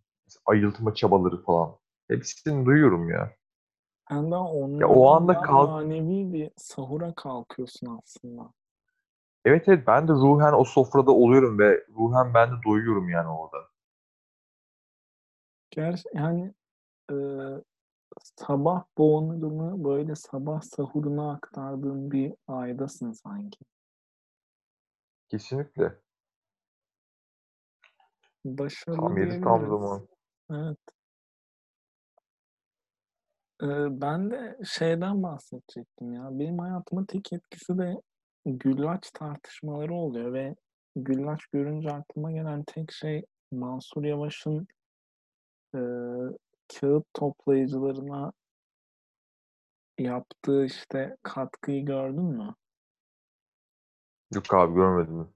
ayıltma 0.47 0.95
çabaları 0.95 1.43
falan. 1.43 1.77
Hepsini 2.09 2.67
duyuyorum 2.67 3.11
ya. 3.11 3.33
Ben 4.11 4.31
daha 4.31 4.45
onlardan 4.45 4.81
Ya 4.81 4.89
o 4.89 5.09
anda 5.09 5.33
kalk- 5.41 5.71
manevi 5.71 6.33
bir 6.33 6.51
sahura 6.57 7.15
kalkıyorsun 7.15 7.99
aslında. 8.03 8.51
Evet 9.45 9.69
evet 9.69 9.87
ben 9.87 10.09
de 10.09 10.13
ruhen 10.13 10.53
o 10.53 10.65
sofrada 10.65 11.11
oluyorum 11.11 11.59
ve 11.59 11.87
ruhen 11.97 12.35
ben 12.35 12.49
de 12.51 12.55
doyuyorum 12.67 13.09
yani 13.09 13.29
orada. 13.29 13.69
Ger 15.71 16.03
yani 16.15 16.55
e, 17.11 17.17
sabah 18.37 18.85
boğunumu 18.99 19.85
böyle 19.85 20.15
sabah 20.15 20.61
sahuruna 20.61 21.33
aktardığın 21.33 22.11
bir 22.11 22.35
aydasın 22.49 23.13
sanki. 23.13 23.59
Kesinlikle. 25.29 25.99
Başarılı 28.45 29.01
Tam 29.01 29.19
yeri 29.19 29.41
tam 29.41 29.69
zaman. 29.69 30.09
Evet. 30.51 30.79
Ben 33.91 34.31
de 34.31 34.59
şeyden 34.65 35.23
bahsedecektim 35.23 36.13
ya. 36.13 36.29
Benim 36.31 36.59
hayatıma 36.59 37.07
tek 37.07 37.33
etkisi 37.33 37.79
de 37.79 37.95
güllaç 38.47 39.11
tartışmaları 39.11 39.95
oluyor 39.95 40.33
ve 40.33 40.55
güllaç 40.97 41.47
görünce 41.47 41.91
aklıma 41.91 42.33
gelen 42.33 42.65
tek 42.65 42.93
şey 42.93 43.25
Mansur 43.53 44.05
Yavaş'ın 44.05 44.69
e, 45.75 45.81
kağıt 46.69 47.05
toplayıcılarına 47.15 48.33
yaptığı 49.99 50.65
işte 50.65 51.17
katkıyı 51.23 51.85
gördün 51.85 52.25
mü? 52.25 52.55
Yok 54.35 54.55
abi 54.55 54.75
görmedim. 54.75 55.29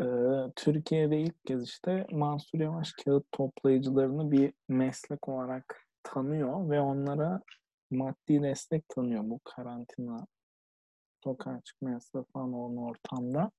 Ee, 0.00 0.52
Türkiye'de 0.56 1.20
ilk 1.20 1.44
kez 1.44 1.64
işte 1.64 2.06
Mansur 2.10 2.58
Yavaş 2.58 2.92
kağıt 2.92 3.24
toplayıcılarını 3.32 4.30
bir 4.30 4.52
meslek 4.68 5.28
olarak 5.28 5.89
tanıyor 6.02 6.70
ve 6.70 6.80
onlara 6.80 7.40
maddi 7.90 8.42
destek 8.42 8.88
tanıyor 8.88 9.22
bu 9.24 9.40
karantina 9.44 10.26
sokağa 11.24 11.60
çıkma 11.64 11.90
yasağı 11.90 12.24
falan 12.24 12.52
olan 12.52 12.76
ortamda. 12.76 13.50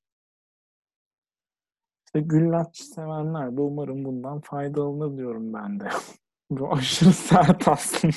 İşte 2.06 2.20
güllaç 2.20 2.78
sevenler 2.78 3.58
de 3.58 3.62
umarım 3.62 4.06
bundan 4.06 4.42
faydalanır 4.42 5.18
diyorum 5.18 5.54
ben 5.54 5.80
de. 5.80 5.90
Bu 6.50 6.74
aşırı 6.74 7.14
sert 7.14 7.68
aslında. 7.68 8.16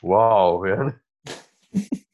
Wow 0.00 0.68
yani. 0.70 0.92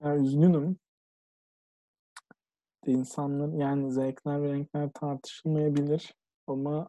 Ya 0.00 0.16
üzgünüm. 0.16 0.78
İnsanlar 2.88 3.58
yani 3.58 3.92
zevkler 3.92 4.42
ve 4.42 4.52
renkler 4.52 4.90
tartışılmayabilir 4.92 6.14
ama 6.46 6.88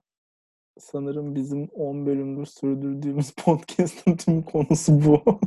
sanırım 0.77 1.35
bizim 1.35 1.67
10 1.67 2.05
bölümdür 2.05 2.45
sürdürdüğümüz 2.45 3.31
podcast'ın 3.45 4.15
tüm 4.15 4.41
konusu 4.41 5.05
bu. 5.05 5.39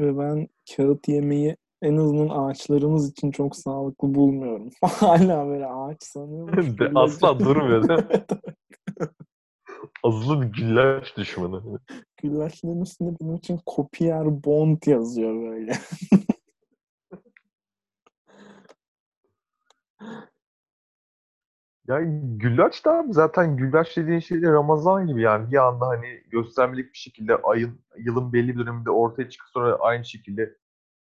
ve 0.00 0.18
ben 0.18 0.48
kağıt 0.76 1.08
yemeyi 1.08 1.56
en 1.82 1.96
azından 1.96 2.28
ağaçlarımız 2.28 3.10
için 3.10 3.30
çok 3.30 3.56
sağlıklı 3.56 4.14
bulmuyorum. 4.14 4.70
Hala 4.82 5.46
böyle 5.48 5.66
ağaç 5.66 6.14
gibi. 6.14 6.90
asla 6.94 7.38
durmuyor 7.38 7.88
değil 7.88 8.08
mi? 8.08 8.24
Azılı 10.04 10.42
bir 10.42 10.46
güllaç 10.46 11.16
düşmanı. 11.16 11.78
Güllaçların 12.22 12.80
üstünde 12.80 13.16
benim 13.20 13.34
için 13.34 13.60
Kopier 13.66 14.44
Bond 14.44 14.82
yazıyor 14.86 15.50
böyle. 15.50 15.72
Ya 21.88 22.00
güllaç 22.36 22.84
da 22.84 23.04
zaten 23.10 23.56
güllaç 23.56 23.96
dediğin 23.96 24.18
şey 24.18 24.42
de 24.42 24.52
Ramazan 24.52 25.06
gibi 25.06 25.22
yani 25.22 25.50
bir 25.50 25.56
anda 25.56 25.86
hani 25.88 26.22
göstermelik 26.30 26.92
bir 26.92 26.98
şekilde 26.98 27.36
ayın 27.36 27.80
yılın 27.98 28.32
belli 28.32 28.54
bir 28.54 28.58
döneminde 28.58 28.90
ortaya 28.90 29.30
çıkıp 29.30 29.48
sonra 29.48 29.76
aynı 29.80 30.04
şekilde 30.04 30.42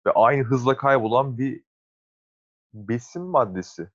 ve 0.07 0.11
aynı 0.15 0.43
hızla 0.43 0.77
kaybolan 0.77 1.37
bir 1.37 1.63
besin 2.73 3.21
maddesi. 3.23 3.89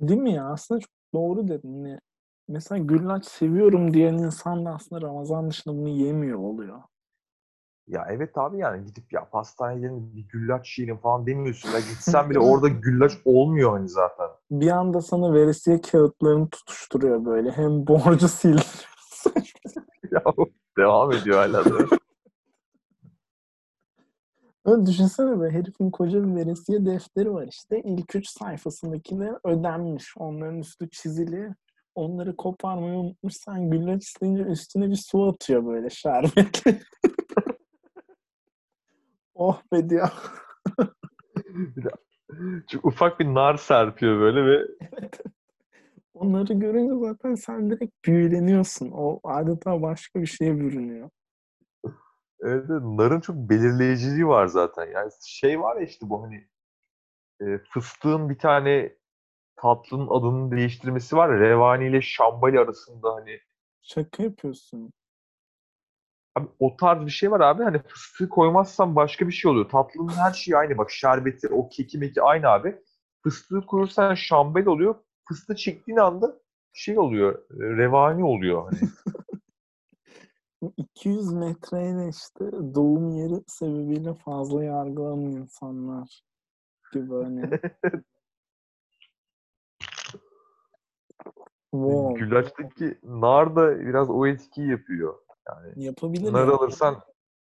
Değil 0.00 0.20
mi 0.20 0.32
ya? 0.32 0.44
Aslında 0.48 0.80
çok 0.80 0.90
doğru 1.14 1.48
dedin. 1.48 1.72
Hani 1.84 2.00
mesela 2.48 2.78
güllaç 2.78 3.26
seviyorum 3.26 3.94
diyen 3.94 4.14
insan 4.14 4.64
da 4.64 4.70
aslında 4.74 5.02
Ramazan 5.02 5.50
dışında 5.50 5.74
bunu 5.76 5.88
yemiyor 5.88 6.38
oluyor. 6.38 6.82
Ya 7.88 8.06
evet 8.10 8.38
abi 8.38 8.58
yani 8.58 8.86
gidip 8.86 9.12
ya 9.12 9.28
pastaneye 9.30 9.90
bir 10.14 10.28
güllaç 10.28 10.78
yiyelim 10.78 10.96
falan 10.98 11.26
demiyorsun. 11.26 11.68
Ya 11.68 11.80
gitsen 11.80 12.30
bile 12.30 12.38
orada 12.38 12.68
güllaç 12.68 13.12
olmuyor 13.24 13.72
hani 13.72 13.88
zaten. 13.88 14.26
Bir 14.50 14.70
anda 14.70 15.00
sana 15.00 15.34
veresiye 15.34 15.80
kağıtlarını 15.80 16.48
tutuşturuyor 16.48 17.24
böyle. 17.24 17.50
Hem 17.50 17.86
borcu 17.86 18.28
sildiriyor. 18.28 18.84
Ya 20.12 20.22
devam 20.78 21.12
ediyor 21.12 21.36
hala 21.36 21.64
da. 21.64 21.96
Öyle 24.64 24.86
düşünsene 24.86 25.40
be 25.40 25.50
herifin 25.50 25.90
koca 25.90 26.24
bir 26.24 26.36
veresiye 26.36 26.86
defteri 26.86 27.32
var 27.32 27.46
işte. 27.50 27.82
İlk 27.84 28.14
üç 28.14 28.28
sayfasındakiler 28.28 29.34
ödenmiş. 29.44 30.14
Onların 30.18 30.58
üstü 30.58 30.90
çizili. 30.90 31.54
Onları 31.94 32.36
koparmayı 32.36 32.98
unutmuş. 32.98 33.34
Sen 33.34 33.70
güllaç 33.70 34.04
isteyince 34.04 34.42
üstüne 34.42 34.90
bir 34.90 34.96
su 34.96 35.24
atıyor 35.28 35.66
böyle 35.66 35.90
şerbetli. 35.90 36.80
oh 39.34 39.62
be 39.72 39.90
diyor. 39.90 40.08
Çok 42.68 42.84
ufak 42.84 43.20
bir 43.20 43.24
nar 43.24 43.56
serpiyor 43.56 44.20
böyle 44.20 44.46
ve 44.46 44.66
Onları 46.14 46.52
görünce 46.52 46.94
zaten 47.08 47.34
sen 47.34 47.70
direkt 47.70 48.06
büyüleniyorsun. 48.06 48.90
O 48.94 49.20
adeta 49.24 49.82
başka 49.82 50.20
bir 50.20 50.26
şeye 50.26 50.60
bürünüyor. 50.60 51.10
evet, 52.40 52.64
evet, 52.70 52.82
narın 52.82 53.20
çok 53.20 53.36
belirleyiciliği 53.36 54.26
var 54.26 54.46
zaten. 54.46 54.86
Yani 54.86 55.10
şey 55.26 55.60
var 55.60 55.76
ya 55.76 55.82
işte 55.82 56.10
bu 56.10 56.22
hani 56.22 56.48
e, 57.40 57.58
fıstığın 57.58 58.28
bir 58.28 58.38
tane 58.38 58.96
tatlının 59.56 60.08
adını 60.08 60.56
değiştirmesi 60.56 61.16
var 61.16 61.28
ya 61.28 61.40
revani 61.40 61.88
ile 61.88 62.02
şambali 62.02 62.60
arasında 62.60 63.14
hani 63.14 63.40
Şaka 63.82 64.22
yapıyorsun. 64.22 64.92
Abi 66.34 66.48
o 66.58 66.76
tarz 66.76 67.06
bir 67.06 67.10
şey 67.10 67.30
var 67.30 67.40
abi. 67.40 67.62
Hani 67.62 67.78
fıstığı 67.78 68.28
koymazsan 68.28 68.96
başka 68.96 69.28
bir 69.28 69.32
şey 69.32 69.50
oluyor. 69.50 69.68
Tatlının 69.68 70.12
her 70.12 70.32
şeyi 70.32 70.56
aynı. 70.56 70.78
Bak 70.78 70.90
şerbeti, 70.90 71.48
o 71.48 71.68
keki 71.68 71.98
meki 71.98 72.22
aynı 72.22 72.48
abi. 72.48 72.80
Fıstığı 73.22 73.66
koyursan 73.66 74.14
şambel 74.14 74.66
oluyor. 74.66 74.94
Fıstığı 75.28 75.56
çektiğin 75.56 75.98
anda 75.98 76.40
şey 76.72 76.98
oluyor. 76.98 77.34
e, 77.34 77.76
Revani 77.76 78.24
oluyor 78.24 78.64
hani. 78.64 78.78
Bu 80.62 80.72
200 80.76 81.32
metreyle 81.32 82.08
işte 82.08 82.52
doğum 82.74 83.10
yeri 83.10 83.44
sebebiyle 83.46 84.14
fazla 84.14 84.64
yargılanan 84.64 85.32
insanlar 85.32 86.22
gibi 86.92 87.14
hani. 87.14 87.50
wow. 91.70 92.18
Güllaçtaki 92.18 92.98
nar 93.02 93.56
da 93.56 93.80
biraz 93.80 94.10
o 94.10 94.26
etkiyi 94.26 94.70
yapıyor. 94.70 95.23
Yani 95.48 95.84
Yapabilir 95.84 96.32
nar 96.32 96.46
ya. 96.48 96.54
alırsan 96.54 97.02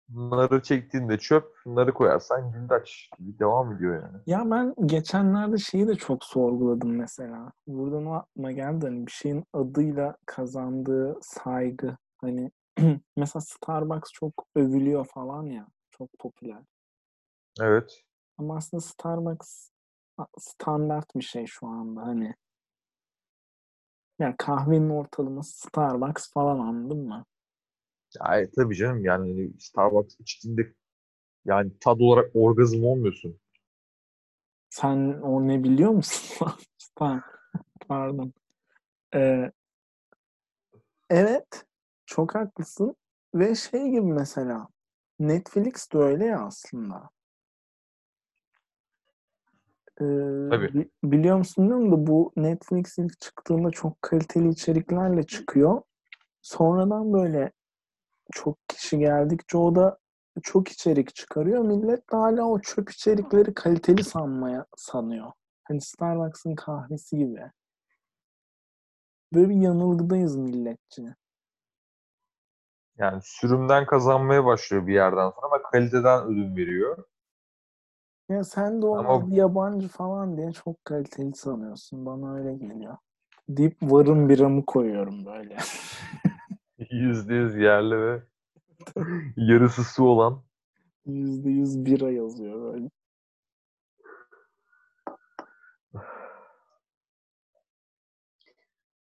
narı 0.08 0.62
çektiğinde 0.62 1.18
çöp, 1.18 1.56
narı 1.66 1.94
koyarsan 1.94 2.52
güllaç 2.52 3.10
gibi 3.18 3.38
devam 3.38 3.72
ediyor 3.72 4.02
yani. 4.02 4.18
Ya 4.26 4.50
ben 4.50 4.74
geçenlerde 4.86 5.58
şeyi 5.58 5.88
de 5.88 5.94
çok 5.94 6.24
sorguladım 6.24 6.96
mesela. 6.96 7.52
Buradan 7.66 8.06
o 8.06 8.12
aklıma 8.12 8.52
geldi 8.52 8.86
hani 8.86 9.06
bir 9.06 9.12
şeyin 9.12 9.44
adıyla 9.52 10.16
kazandığı 10.26 11.18
saygı. 11.22 11.96
Hani 12.18 12.50
mesela 13.16 13.40
Starbucks 13.40 14.10
çok 14.12 14.32
övülüyor 14.56 15.06
falan 15.06 15.42
ya. 15.42 15.66
Çok 15.90 16.08
popüler. 16.18 16.62
Evet. 17.60 18.04
Ama 18.38 18.56
aslında 18.56 18.80
Starbucks 18.80 19.70
standart 20.38 21.16
bir 21.16 21.22
şey 21.22 21.46
şu 21.46 21.66
anda 21.66 22.02
hani. 22.02 22.34
Yani 24.18 24.34
kahvenin 24.38 24.90
ortalaması 24.90 25.58
Starbucks 25.58 26.32
falan 26.32 26.58
anladın 26.58 27.08
mı? 27.08 27.24
Ya, 28.16 28.36
evet, 28.38 28.52
tabii 28.56 28.76
canım 28.76 29.04
yani 29.04 29.30
hani 29.30 29.60
Starbucks 29.60 30.20
içtiğinde 30.20 30.72
yani 31.44 31.72
tad 31.80 32.00
olarak 32.00 32.30
orgazm 32.34 32.84
olmuyorsun. 32.84 33.40
Sen 34.70 35.20
o 35.22 35.48
ne 35.48 35.64
biliyor 35.64 35.90
musun? 35.90 36.48
Pardon. 37.88 38.32
Ee, 39.14 39.52
evet. 41.10 41.64
Çok 42.06 42.34
haklısın. 42.34 42.96
Ve 43.34 43.54
şey 43.54 43.90
gibi 43.90 44.00
mesela 44.12 44.68
Netflix 45.18 45.92
de 45.92 45.98
öyle 45.98 46.24
ya 46.24 46.40
aslında. 46.40 47.10
Ee, 50.00 50.04
Tabii. 50.50 50.74
bi- 50.74 50.90
biliyor 51.04 51.36
musun 51.38 51.64
bilmiyorum 51.64 51.92
da 51.92 52.06
bu 52.06 52.32
Netflix 52.36 52.98
ilk 52.98 53.20
çıktığında 53.20 53.70
çok 53.70 54.02
kaliteli 54.02 54.48
içeriklerle 54.48 55.22
çıkıyor. 55.22 55.82
Sonradan 56.42 57.12
böyle 57.12 57.52
çok 58.32 58.68
kişi 58.68 58.98
geldikçe 58.98 59.58
o 59.58 59.74
da 59.74 59.98
çok 60.42 60.68
içerik 60.68 61.14
çıkarıyor. 61.14 61.62
Millet 61.62 62.12
de 62.12 62.16
hala 62.16 62.42
o 62.44 62.60
çöp 62.60 62.90
içerikleri 62.90 63.54
kaliteli 63.54 64.04
sanmaya 64.04 64.66
sanıyor. 64.76 65.32
Hani 65.64 65.80
Starbucks'ın 65.80 66.54
kahvesi 66.54 67.16
gibi. 67.16 67.50
Böyle 69.34 69.48
bir 69.48 69.54
yanılgıdayız 69.54 70.36
milletçe. 70.36 71.02
Yani 72.98 73.20
sürümden 73.24 73.86
kazanmaya 73.86 74.44
başlıyor 74.44 74.86
bir 74.86 74.94
yerden 74.94 75.30
sonra 75.30 75.46
ama 75.46 75.62
kaliteden 75.62 76.24
ödün 76.24 76.56
veriyor. 76.56 77.04
Ya 78.28 78.44
sen 78.44 78.82
de 78.82 78.86
onu 78.86 79.08
Ama- 79.08 79.34
yabancı 79.36 79.88
falan 79.88 80.36
diye 80.36 80.52
çok 80.52 80.84
kaliteli 80.84 81.34
sanıyorsun. 81.34 82.06
Bana 82.06 82.34
öyle 82.34 82.54
geliyor. 82.54 82.96
Deyip 83.48 83.76
varın 83.82 84.28
biramı 84.28 84.66
koyuyorum 84.66 85.26
böyle. 85.26 85.56
Yüzde 86.90 87.34
yüz 87.34 87.56
yerli 87.56 88.00
ve 88.00 88.22
yarısı 89.36 89.84
su 89.84 90.04
olan. 90.04 90.42
Yüzde 91.06 91.50
yüz 91.50 91.84
bira 91.84 92.10
yazıyor 92.10 92.74
böyle. 92.74 92.90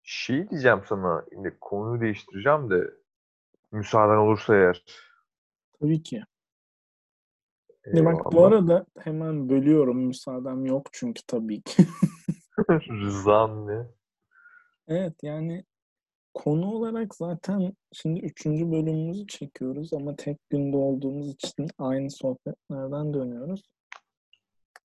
Şey 0.03 0.49
diyeceğim 0.49 0.81
sana, 0.85 1.25
yine 1.31 1.57
konuyu 1.61 2.01
değiştireceğim 2.01 2.69
de 2.69 2.93
müsaaden 3.71 4.17
olursa 4.17 4.55
eğer. 4.55 4.83
Tabii 5.79 6.03
ki. 6.03 6.23
Ya 7.85 8.05
bak 8.05 8.33
bu 8.33 8.45
arada 8.45 8.85
hemen 8.99 9.49
bölüyorum. 9.49 9.97
Müsaadem 9.97 10.65
yok 10.65 10.87
çünkü 10.91 11.21
tabii 11.27 11.61
ki. 11.61 11.85
Rızan 12.89 13.67
ne? 13.67 13.87
Evet 14.87 15.13
yani 15.23 15.65
konu 16.35 16.73
olarak 16.73 17.15
zaten 17.15 17.73
şimdi 17.93 18.19
üçüncü 18.19 18.71
bölümümüzü 18.71 19.27
çekiyoruz 19.27 19.93
ama 19.93 20.15
tek 20.15 20.49
günde 20.49 20.77
olduğumuz 20.77 21.29
için 21.29 21.67
aynı 21.77 22.11
sohbetlerden 22.11 23.13
dönüyoruz. 23.13 23.69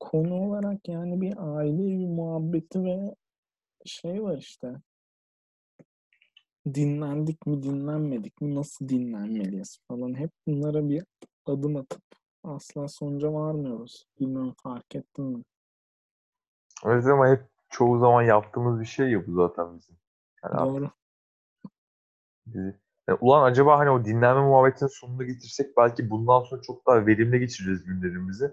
Konu 0.01 0.35
olarak 0.35 0.89
yani 0.89 1.21
bir 1.21 1.35
aile 1.57 1.83
evi 1.83 2.07
muhabbeti 2.07 2.85
ve 2.85 3.15
şey 3.85 4.23
var 4.23 4.39
işte. 4.39 4.75
Dinlendik 6.75 7.47
mi 7.47 7.63
dinlenmedik 7.63 8.41
mi 8.41 8.55
nasıl 8.55 8.89
dinlenmeliyiz 8.89 9.79
falan 9.89 10.15
hep 10.15 10.31
bunlara 10.47 10.89
bir 10.89 11.05
adım 11.47 11.77
atıp 11.77 12.03
asla 12.45 12.89
sonuca 12.89 13.33
varmıyoruz. 13.33 14.07
Bilmiyorum 14.21 14.55
fark 14.63 14.95
ettin 14.97 15.25
mi? 15.25 15.45
Evet 16.85 17.07
ama 17.07 17.29
hep 17.29 17.45
çoğu 17.69 17.99
zaman 17.99 18.23
yaptığımız 18.23 18.81
bir 18.81 18.87
şey 18.87 19.11
ya 19.11 19.27
bu 19.27 19.33
zaten 19.33 19.77
bizim. 19.77 19.97
Yani 20.45 20.71
Doğru. 20.71 20.91
Yani 23.09 23.19
ulan 23.21 23.43
acaba 23.43 23.79
hani 23.79 23.91
o 23.91 24.05
dinlenme 24.05 24.43
muhabbetinin 24.43 24.91
sonunu 24.91 25.27
getirsek 25.27 25.77
belki 25.77 26.11
bundan 26.11 26.43
sonra 26.43 26.63
çok 26.63 26.87
daha 26.87 27.07
verimli 27.07 27.39
geçireceğiz 27.41 27.85
günlerimizi. 27.85 28.53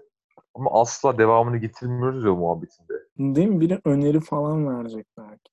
Ama 0.54 0.80
asla 0.80 1.18
devamını 1.18 1.56
getirmiyoruz 1.56 2.24
ya 2.24 2.32
o 2.32 2.36
muhabbetinde. 2.36 2.92
Değil 3.18 3.48
mi? 3.48 3.60
Biri 3.60 3.80
öneri 3.84 4.20
falan 4.20 4.78
verecek 4.78 5.06
belki. 5.18 5.52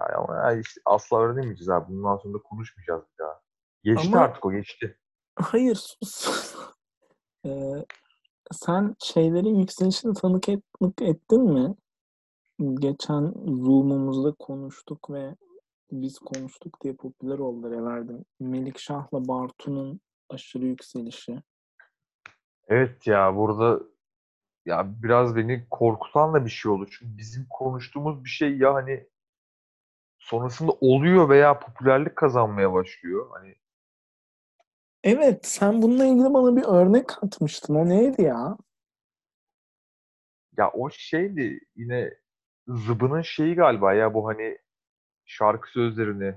Yani 0.00 0.12
ama 0.14 0.36
yani 0.36 0.60
işte 0.60 0.80
asla 0.84 1.20
öğrenemeyeceğiz 1.20 1.68
abi. 1.68 1.88
Bundan 1.92 2.16
sonra 2.16 2.34
da 2.34 2.42
konuşmayacağız 2.42 3.02
bir 3.12 3.24
daha. 3.24 3.40
Geçti 3.82 4.08
Ama- 4.12 4.20
artık 4.24 4.44
o 4.46 4.52
geçti. 4.52 4.98
Hayır 5.36 5.74
sus. 5.74 6.54
Ee, 7.46 7.84
sen 8.52 8.94
şeylerin 8.98 9.54
yükselişini 9.54 10.14
tanık 10.14 10.48
ettik 10.48 11.02
ettin 11.02 11.42
mi? 11.42 11.74
Geçen 12.74 13.34
Zoom'umuzda 13.46 14.32
konuştuk 14.32 15.10
ve 15.10 15.36
biz 15.92 16.18
konuştuk 16.18 16.80
diye 16.82 16.94
popüler 16.94 17.38
oldular 17.38 17.84
verdim. 17.84 18.24
Melikşah'la 18.40 19.28
Bartu'nun 19.28 20.00
aşırı 20.28 20.66
yükselişi. 20.66 21.42
Evet 22.68 23.06
ya 23.06 23.36
burada 23.36 23.80
ya 24.66 25.02
biraz 25.02 25.36
beni 25.36 25.66
korkutan 25.70 26.34
da 26.34 26.44
bir 26.44 26.50
şey 26.50 26.72
oldu. 26.72 26.86
Çünkü 26.90 27.18
bizim 27.18 27.46
konuştuğumuz 27.50 28.24
bir 28.24 28.28
şey 28.30 28.56
ya 28.58 28.74
hani 28.74 29.08
sonrasında 30.18 30.72
oluyor 30.72 31.28
veya 31.28 31.58
popülerlik 31.58 32.16
kazanmaya 32.16 32.72
başlıyor. 32.72 33.30
Hani 33.32 33.56
Evet, 35.04 35.46
sen 35.46 35.82
bununla 35.82 36.04
ilgili 36.04 36.34
bana 36.34 36.56
bir 36.56 36.64
örnek 36.64 37.24
atmıştın. 37.24 37.74
O 37.74 37.88
neydi 37.88 38.22
ya? 38.22 38.56
ya 40.58 40.70
o 40.70 40.90
şeydi 40.90 41.60
yine 41.76 42.14
Zıbı'nın 42.68 43.22
şeyi 43.22 43.54
galiba 43.54 43.94
ya 43.94 44.14
bu 44.14 44.28
hani 44.28 44.58
şarkı 45.26 45.70
sözlerini 45.70 46.34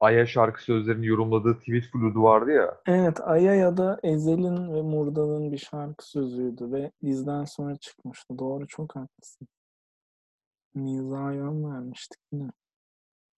Aya 0.00 0.26
şarkı 0.26 0.62
sözlerini 0.62 1.06
yorumladığı 1.06 1.58
tweet 1.58 1.84
fludu 1.84 2.22
vardı 2.22 2.50
ya. 2.50 2.80
Evet, 2.86 3.20
Aya 3.20 3.54
ya 3.54 3.76
da 3.76 4.00
Ezel'in 4.02 4.74
ve 4.74 4.82
Murda'nın 4.82 5.52
bir 5.52 5.58
şarkı 5.58 6.08
sözüydü 6.08 6.72
ve 6.72 6.92
bizden 7.02 7.44
sonra 7.44 7.76
çıkmıştı. 7.76 8.38
Doğru, 8.38 8.66
çok 8.66 8.96
haklısın. 8.96 9.48
Miza 10.74 11.32
yön 11.32 11.72
vermiştik 11.72 12.20
yine. 12.32 12.50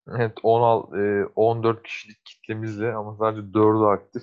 Evet 0.09 0.39
16, 0.43 0.97
e, 0.97 1.25
14 1.27 1.83
kişilik 1.83 2.25
kitlemizle 2.25 2.95
ama 2.95 3.17
sadece 3.19 3.53
4'ü 3.55 3.87
aktif. 3.87 4.23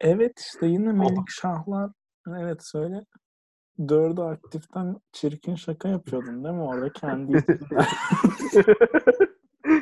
Evet 0.00 0.40
işte 0.40 0.66
yine 0.66 0.92
Melik 0.92 1.30
Şahlar 1.30 1.90
evet 2.28 2.66
söyle. 2.66 3.04
Dördü 3.88 4.20
aktiften 4.20 4.96
çirkin 5.12 5.54
şaka 5.54 5.88
yapıyordun 5.88 6.44
değil 6.44 6.54
mi 6.54 6.62
orada 6.62 6.92
kendi? 6.92 7.44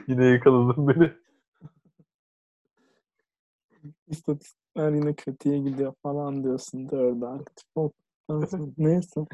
Yine 0.09 0.24
yakaladın 0.24 0.88
beni. 0.88 1.12
İstatistikler 4.07 4.92
yine 4.92 5.14
kötüye 5.14 5.59
gidiyor 5.59 5.94
falan 6.03 6.44
diyorsun 6.44 6.90
dördü 6.90 7.24
aktif 7.24 7.66
olduktan 7.74 8.44
sonra. 8.46 8.72
Neyse. 8.79 9.26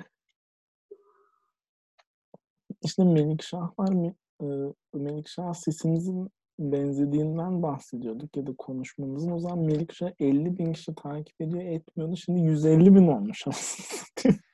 İşte 2.82 3.04
Melik 3.04 3.42
Şahlar 3.42 3.92
mı? 3.92 4.14
e, 4.42 4.46
Melik 4.94 5.28
Şah 5.28 5.54
sesimizin 5.54 6.30
benzediğinden 6.58 7.62
bahsediyorduk 7.62 8.36
ya 8.36 8.46
da 8.46 8.54
konuşmamızın. 8.58 9.30
O 9.30 9.38
zaman 9.38 9.58
Melikşah 9.58 10.10
50 10.20 10.58
bin 10.58 10.72
kişi 10.72 10.94
takip 10.94 11.40
ediyor 11.40 11.62
etmiyordu. 11.64 12.16
Şimdi 12.16 12.40
150 12.40 12.94
bin 12.94 13.06
olmuş 13.06 13.44
aslında. 13.46 14.36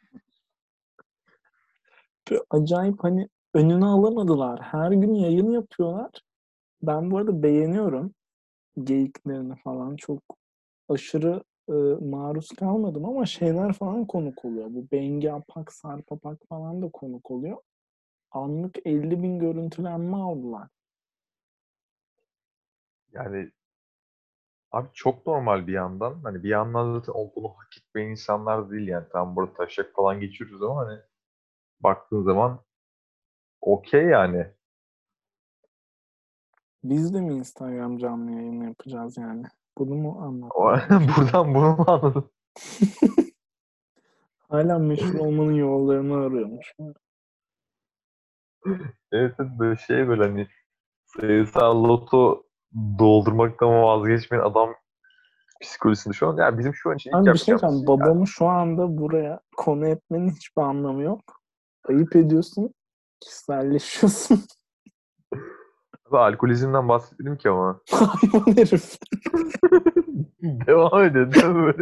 Böyle 2.32 2.44
acayip 2.50 3.04
hani 3.04 3.28
önünü 3.54 3.84
alamadılar. 3.84 4.60
Her 4.60 4.92
gün 4.92 5.14
yayın 5.14 5.50
yapıyorlar. 5.50 6.10
Ben 6.82 7.10
bu 7.10 7.18
arada 7.18 7.42
beğeniyorum 7.42 8.14
geyiklerini 8.84 9.56
falan. 9.56 9.96
Çok 9.96 10.22
aşırı 10.88 11.42
e, 11.68 11.72
maruz 12.04 12.48
kalmadım 12.48 13.04
ama 13.04 13.26
şeyler 13.26 13.72
falan 13.72 14.06
konuk 14.06 14.44
oluyor. 14.44 14.66
Bu 14.70 14.86
Bengi 14.92 15.32
Apak, 15.32 15.72
Sarp 15.72 16.12
Apak 16.12 16.38
falan 16.48 16.82
da 16.82 16.90
konuk 16.90 17.30
oluyor. 17.30 17.56
Anlık 18.30 18.86
50 18.86 19.22
bin 19.22 19.38
görüntülenme 19.38 20.16
aldılar. 20.16 20.68
Yani 23.12 23.50
abi 24.70 24.88
çok 24.92 25.26
normal 25.26 25.66
bir 25.66 25.72
yandan. 25.72 26.20
Hani 26.22 26.42
bir 26.42 26.48
yandan 26.48 26.98
zaten 26.98 27.14
bunu 27.36 27.48
hak 27.48 27.78
etmeyen 27.78 28.10
insanlar 28.10 28.70
değil 28.70 28.88
yani. 28.88 29.06
Tam 29.12 29.36
burada 29.36 29.54
taşak 29.54 29.94
falan 29.94 30.20
geçiyoruz 30.20 30.62
ama 30.62 30.86
hani 30.86 30.98
baktığın 31.82 32.22
zaman 32.22 32.60
okey 33.60 34.04
yani. 34.04 34.46
Biz 36.84 37.14
de 37.14 37.20
mi 37.20 37.34
Instagram 37.34 37.98
canlı 37.98 38.30
yayını 38.30 38.64
yapacağız 38.64 39.16
yani? 39.16 39.44
Bunu 39.78 39.94
mu 39.94 40.18
anlatmaya 40.20 41.00
Buradan 41.16 41.54
bunu 41.54 41.76
mu 41.76 41.84
anladın? 41.86 42.30
Hala 44.48 44.78
meşhur 44.78 45.14
olmanın 45.14 45.52
yollarını 45.52 46.14
arıyormuş. 46.14 46.74
Evet 49.12 49.38
böyle 49.38 49.76
şey 49.76 50.08
böyle 50.08 50.22
hani 50.22 50.48
sayısal 51.04 51.84
loto 51.84 52.42
doldurmaktan 52.98 53.82
vazgeçmeyen 53.82 54.44
adam 54.44 54.74
psikolojisinde 55.62 56.14
şu 56.14 56.28
an. 56.28 56.36
Yani 56.36 56.58
bizim 56.58 56.74
şu 56.74 56.90
an 56.90 56.96
için 56.96 57.12
Abi 57.12 57.32
bir 57.32 57.38
şey 57.38 57.52
yapacağımız 57.52 57.86
diyeceğim. 57.86 58.00
Babamı 58.00 58.26
şu 58.26 58.46
anda 58.46 58.98
buraya 58.98 59.40
konu 59.56 59.88
etmenin 59.88 60.30
hiçbir 60.30 60.62
anlamı 60.62 61.02
yok. 61.02 61.41
Ayıp 61.84 62.16
ediyorsun. 62.16 62.74
Kişiselleşiyorsun. 63.20 64.40
Abi 66.06 66.18
alkolizmden 66.18 66.88
bahsetmedim 66.88 67.36
ki 67.36 67.48
ama. 67.48 67.80
Hayvan 67.90 68.56
herif. 68.56 68.98
Devam 70.42 71.04
ediyor 71.04 71.34
değil 71.34 71.44
mi? 71.44 71.74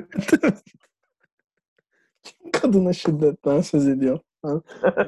Kadına 2.52 2.92
şiddetten 2.92 3.60
söz 3.60 3.88
ediyor. 3.88 4.20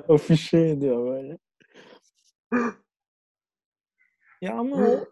Afişe 0.08 0.58
ediyor 0.58 1.06
böyle. 1.06 1.38
Ya 4.42 4.58
ama 4.58 4.76
o 4.76 5.04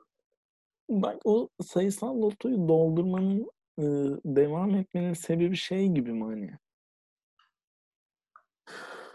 Bak 0.90 1.20
o 1.24 1.48
sayısal 1.62 2.22
lotoyu 2.22 2.68
doldurmanın 2.68 3.50
e, 3.78 3.82
devam 4.24 4.74
etmenin 4.74 5.12
sebebi 5.12 5.56
şey 5.56 5.88
gibi 5.88 6.12
mi 6.12 6.24
hani? 6.24 6.58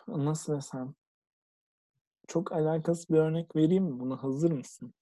Nasıl 0.07 0.55
desem? 0.55 0.93
Çok 2.27 2.51
alakasız 2.51 3.09
bir 3.09 3.17
örnek 3.17 3.55
vereyim 3.55 3.83
mi? 3.83 3.99
Buna 3.99 4.23
hazır 4.23 4.51
mısın? 4.51 4.93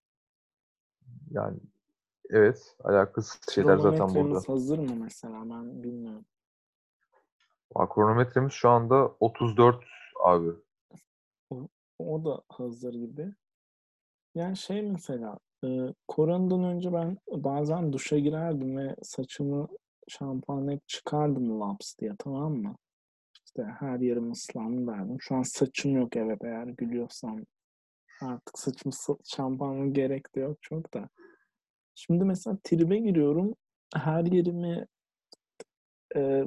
Yani 1.31 1.59
evet 2.29 2.77
alakasız 2.83 3.39
şeyler 3.53 3.77
zaten 3.77 4.15
burada. 4.15 4.41
Hazır 4.47 4.79
mı 4.79 4.95
mesela? 4.95 5.41
Ben 5.49 5.83
bilmiyorum. 5.83 6.25
Aa, 7.75 7.89
kronometremiz 7.89 8.53
şu 8.53 8.69
anda 8.69 9.07
34 9.19 9.83
abi. 10.23 10.49
O 11.99 12.25
da 12.25 12.41
hazır 12.49 12.93
gibi. 12.93 13.33
Yani 14.35 14.57
şey 14.57 14.81
mesela 14.81 15.39
e, 15.63 15.93
koronadan 16.07 16.63
önce 16.63 16.93
ben 16.93 17.17
bazen 17.31 17.93
duşa 17.93 18.19
girerdim 18.19 18.77
ve 18.77 18.95
saçımı 19.03 19.67
şampuanla 20.07 20.79
çıkardım 20.87 21.61
laps 21.61 21.97
diye 21.97 22.15
tamam 22.19 22.53
mı? 22.53 22.75
İşte 23.57 23.69
her 23.79 23.99
yerim 23.99 24.31
ıslandı 24.31 24.87
derdim. 24.87 25.17
Şu 25.19 25.35
an 25.35 25.41
saçım 25.41 25.95
yok 25.95 26.15
evet 26.15 26.43
eğer 26.43 26.67
gülüyorsam. 26.67 27.39
Artık 28.21 28.59
saçımı 28.59 28.93
sa- 28.93 29.35
şampuanla 29.35 29.85
gerek 29.85 30.35
de 30.35 30.39
yok 30.39 30.57
çok 30.61 30.93
da. 30.93 31.09
Şimdi 31.95 32.25
mesela 32.25 32.57
tribe 32.63 32.97
giriyorum. 32.97 33.55
Her 33.95 34.25
yerimi 34.25 34.85
e, 36.15 36.43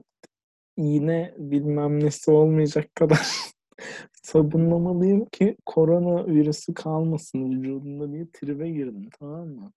iğne 0.77 1.35
bilmem 1.39 2.05
nesi 2.05 2.31
olmayacak 2.31 2.95
kadar 2.95 3.29
sabunlamalıyım 4.23 5.25
ki 5.25 5.57
korona 5.67 6.27
virüsü 6.27 6.75
kalmasın 6.75 7.51
vücudumda 7.51 8.13
diye 8.13 8.27
tribe 8.33 8.71
girdim 8.71 9.09
tamam 9.19 9.49
mı? 9.49 9.73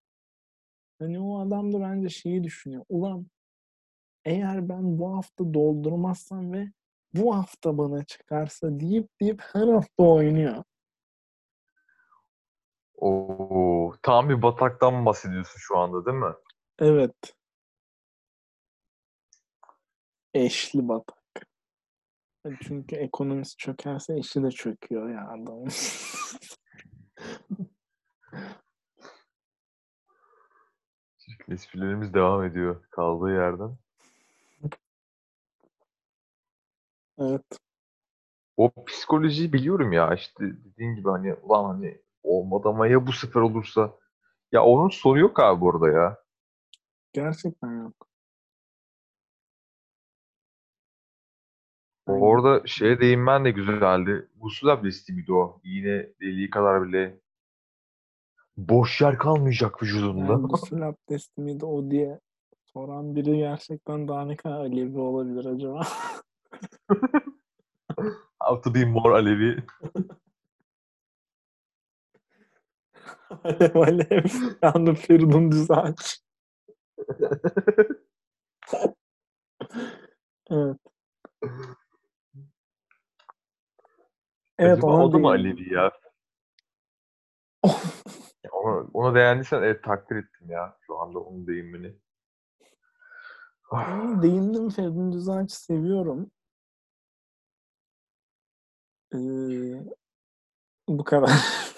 Hani 0.98 1.20
o 1.20 1.38
adam 1.38 1.72
da 1.72 1.80
bence 1.80 2.08
şeyi 2.08 2.44
düşünüyor. 2.44 2.84
Ulan 2.88 3.26
eğer 4.24 4.68
ben 4.68 4.98
bu 4.98 5.16
hafta 5.16 5.54
doldurmazsam 5.54 6.52
ve 6.52 6.68
bu 7.14 7.36
hafta 7.36 7.78
bana 7.78 8.04
çıkarsa 8.04 8.80
deyip 8.80 9.20
deyip 9.20 9.42
her 9.52 9.68
hafta 9.68 10.02
oynuyor. 10.02 10.64
Oo, 12.96 13.92
tam 14.02 14.28
bir 14.28 14.42
bataktan 14.42 15.06
bahsediyorsun 15.06 15.58
şu 15.58 15.78
anda 15.78 16.06
değil 16.06 16.18
mi? 16.18 16.34
Evet. 16.78 17.34
Eşli 20.34 20.88
batak. 20.88 21.20
Çünkü 22.62 22.96
ekonomisi 22.96 23.56
çökerse 23.56 24.18
eşi 24.18 24.42
de 24.42 24.50
çöküyor 24.50 25.10
ya 25.10 25.28
adamın. 25.28 25.68
Esprilerimiz 31.48 32.14
devam 32.14 32.44
ediyor 32.44 32.84
kaldığı 32.90 33.30
yerden. 33.32 33.76
Evet. 37.20 37.42
O 38.56 38.84
psikolojiyi 38.86 39.52
biliyorum 39.52 39.92
ya 39.92 40.14
işte 40.14 40.44
dediğin 40.64 40.94
gibi 40.94 41.08
hani 41.08 41.34
ulan 41.34 41.64
hani 41.64 41.98
olmadı 42.22 42.68
ama 42.68 42.86
ya 42.86 43.06
bu 43.06 43.12
sefer 43.12 43.40
olursa. 43.40 43.92
Ya 44.52 44.64
onun 44.64 44.88
sonu 44.88 45.18
yok 45.18 45.40
abi 45.40 45.60
burada 45.60 45.88
ya. 45.88 46.16
Gerçekten 47.12 47.82
yok. 47.82 48.06
Aynen. 52.06 52.20
Orada 52.20 52.66
şeye 52.66 53.00
değinmen 53.00 53.44
de 53.44 53.50
güzeldi. 53.50 54.28
Gusül 54.36 54.68
abdesti 54.68 55.12
miydi 55.12 55.32
o? 55.32 55.60
Yine 55.64 56.06
deliği 56.20 56.50
kadar 56.50 56.88
bile 56.88 57.20
boş 58.56 59.00
yer 59.00 59.18
kalmayacak 59.18 59.82
vücudunda. 59.82 60.32
Yani 60.32 60.46
gusül 60.48 60.88
abdesti 60.88 61.40
miydi 61.40 61.64
o 61.64 61.90
diye 61.90 62.20
soran 62.64 63.16
biri 63.16 63.36
gerçekten 63.36 64.08
daha 64.08 64.24
ne 64.24 64.36
kadar 64.36 64.60
Alevi 64.60 64.98
olabilir 64.98 65.44
acaba? 65.44 65.80
How 68.40 68.60
to 68.62 68.74
be 68.74 68.84
more 68.84 69.14
Alevi. 69.14 69.62
Alev 73.44 73.74
alev. 73.74 74.24
Yandı 74.62 74.94
Feridun 74.94 75.52
Düzağaç. 75.52 76.20
Evet. 80.50 80.76
Evet 84.58 84.78
Acaba 84.78 84.86
ona 84.86 85.04
o 85.04 85.12
da 85.12 85.18
mı. 85.18 85.28
Alevi 85.28 85.74
ya? 85.74 85.92
Ona, 88.52 88.86
ona 88.94 89.14
beğendiysen 89.14 89.62
evet 89.62 89.84
takdir 89.84 90.16
ettim 90.16 90.50
ya. 90.50 90.76
Şu 90.86 90.98
anda 90.98 91.18
onun 91.18 91.46
Yani 93.72 94.22
değindim 94.22 94.68
Feridun 94.70 95.12
Düzağaç'ı 95.12 95.62
seviyorum. 95.62 96.30
Ee, 99.14 99.18
bu 100.88 101.04
kadar. 101.04 101.30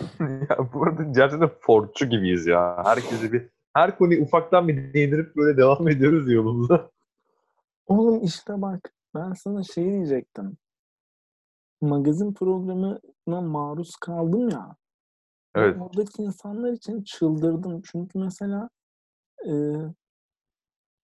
ya 0.20 0.72
bu 0.74 0.82
arada 0.82 1.02
gerçekten 1.02 1.50
Fordçu 1.60 2.06
gibiyiz 2.06 2.46
ya. 2.46 2.82
Herkese 2.84 3.32
bir 3.32 3.48
her 3.74 3.98
konuyu 3.98 4.22
ufaktan 4.22 4.68
bir 4.68 4.94
değindirip 4.94 5.36
böyle 5.36 5.56
devam 5.56 5.88
ediyoruz 5.88 6.32
yolumuza. 6.32 6.90
Oğlum 7.86 8.24
işte 8.24 8.62
bak 8.62 8.92
ben 9.14 9.32
sana 9.32 9.62
şey 9.62 9.84
diyecektim. 9.84 10.56
Magazin 11.80 12.34
programına 12.34 13.00
maruz 13.40 13.96
kaldım 13.96 14.48
ya. 14.48 14.76
ve 15.56 15.60
Evet. 15.60 15.76
Oradaki 15.80 16.22
insanlar 16.22 16.72
için 16.72 17.02
çıldırdım. 17.02 17.82
Çünkü 17.92 18.18
mesela 18.18 18.68
e, 19.46 19.52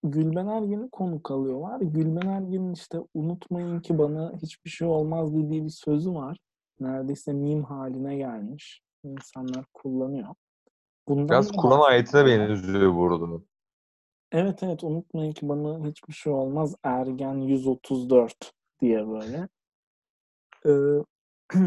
Gülben 0.04 0.48
Ergen'i 0.48 0.89
konuk 0.89 1.32
alıyorlar. 1.32 1.82
Gülben 1.82 2.28
Ergen'in 2.28 2.74
işte 2.74 2.98
unutmayın 3.14 3.80
ki 3.80 3.98
bana 3.98 4.34
hiçbir 4.41 4.70
şey 4.70 4.88
olmaz 4.88 5.36
dediği 5.36 5.64
bir 5.64 5.70
sözü 5.70 6.14
var. 6.14 6.38
Neredeyse 6.80 7.34
meme 7.34 7.64
haline 7.64 8.16
gelmiş. 8.16 8.82
İnsanlar 9.04 9.66
kullanıyor. 9.74 10.28
Bundan 11.08 11.30
Biraz 11.30 11.52
Kur'an 11.52 11.80
ayetine 11.80 12.26
benziyor 12.26 12.95
burada. 12.95 13.43
Evet 14.32 14.64
evet 14.64 14.84
unutmayın 14.84 15.32
ki 15.32 15.50
bana 15.50 15.86
hiçbir 15.86 16.14
şey 16.14 16.34
olmaz. 16.34 16.76
Ergen 16.84 17.36
134 17.36 18.54
diye 18.82 19.08
böyle. 19.08 19.48
Ee, 20.66 21.04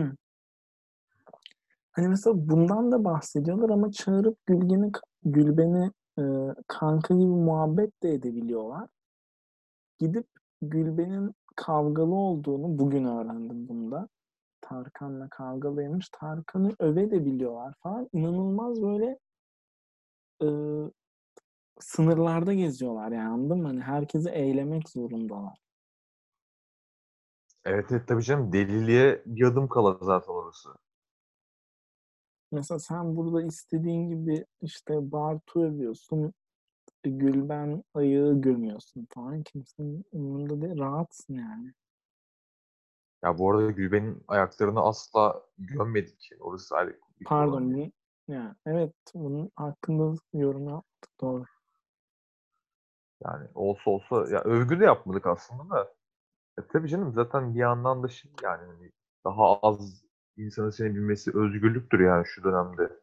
hani 1.93 2.09
mesela 2.09 2.49
bundan 2.49 2.93
da 2.93 3.05
bahsediyorlar 3.05 3.71
ama 3.71 3.93
çağırıp 3.93 4.47
Gülgen'i, 4.47 4.93
Gülben'i 5.25 5.91
e, 6.21 6.25
kanka 6.69 7.15
gibi 7.15 7.27
muhabbet 7.27 8.03
de 8.03 8.15
edebiliyorlar. 8.15 8.89
Gidip 9.99 10.27
Gülben'in 10.63 11.35
kavgalı 11.57 12.15
olduğunu 12.15 12.79
bugün 12.79 13.05
öğrendim 13.05 13.69
bunda. 13.69 14.09
Tarkan'la 14.61 15.29
kavgalıymış. 15.29 16.09
Tarkan'ı 16.09 16.73
öve 16.79 17.11
de 17.11 17.25
biliyorlar 17.25 17.75
falan. 17.83 18.09
İnanılmaz 18.13 18.83
böyle 18.83 19.19
e, 20.43 20.49
sınırlarda 21.81 22.55
geziyorlar 22.55 23.13
yani 23.13 23.29
anladın 23.29 23.59
mı? 23.63 23.67
Hani 23.67 23.81
herkesi 23.81 24.31
eylemek 24.31 24.89
zorundalar. 24.89 25.59
Evet 27.65 27.87
evet 27.93 28.09
tabii 28.09 28.23
canım 28.23 28.53
deliliğe 28.53 29.23
bir 29.27 29.45
adım 29.45 29.69
kala 29.69 29.99
zaten 30.03 30.33
orası. 30.33 30.69
Mesela 32.53 32.79
sen 32.79 33.17
burada 33.17 33.43
istediğin 33.43 34.09
gibi 34.11 34.47
işte 34.63 35.13
Bartu 35.13 35.61
övüyorsun, 35.63 36.35
Gülben 37.05 37.85
ayığı 37.95 38.41
gömüyorsun 38.41 39.07
falan. 39.11 39.43
Kimsenin 39.43 40.05
umurunda 40.13 40.63
değil. 40.63 40.79
Rahatsın 40.79 41.35
yani. 41.35 41.73
Ya 43.25 43.39
bu 43.39 43.51
arada 43.51 43.71
Gülben'in 43.71 44.25
ayaklarını 44.29 44.81
asla 44.81 45.43
gömmedik. 45.59 46.31
Orası 46.41 46.77
ayrı. 46.77 46.99
Pardon. 47.25 47.75
Bunu, 47.75 47.91
yani, 48.29 48.55
evet 48.67 48.95
bunun 49.15 49.51
hakkında 49.57 50.17
yorum 50.33 50.69
yaptık. 50.69 51.11
Doğru. 51.21 51.45
Yani 53.25 53.49
olsa 53.55 53.91
olsa 53.91 54.31
ya 54.31 54.41
övgü 54.41 54.81
de 54.81 54.85
yapmadık 54.85 55.27
aslında 55.27 55.71
da. 55.71 55.95
E 56.59 56.67
tabii 56.67 56.89
canım 56.89 57.13
zaten 57.15 57.55
bir 57.55 57.59
yandan 57.59 58.03
da 58.03 58.09
şey 58.09 58.33
yani 58.43 58.67
hani 58.67 58.93
daha 59.25 59.59
az 59.59 60.05
insanın 60.41 60.71
seni 60.71 60.95
bilmesi 60.95 61.31
özgürlüktür 61.39 62.01
yani 62.01 62.27
şu 62.27 62.45
dönemde. 62.45 63.01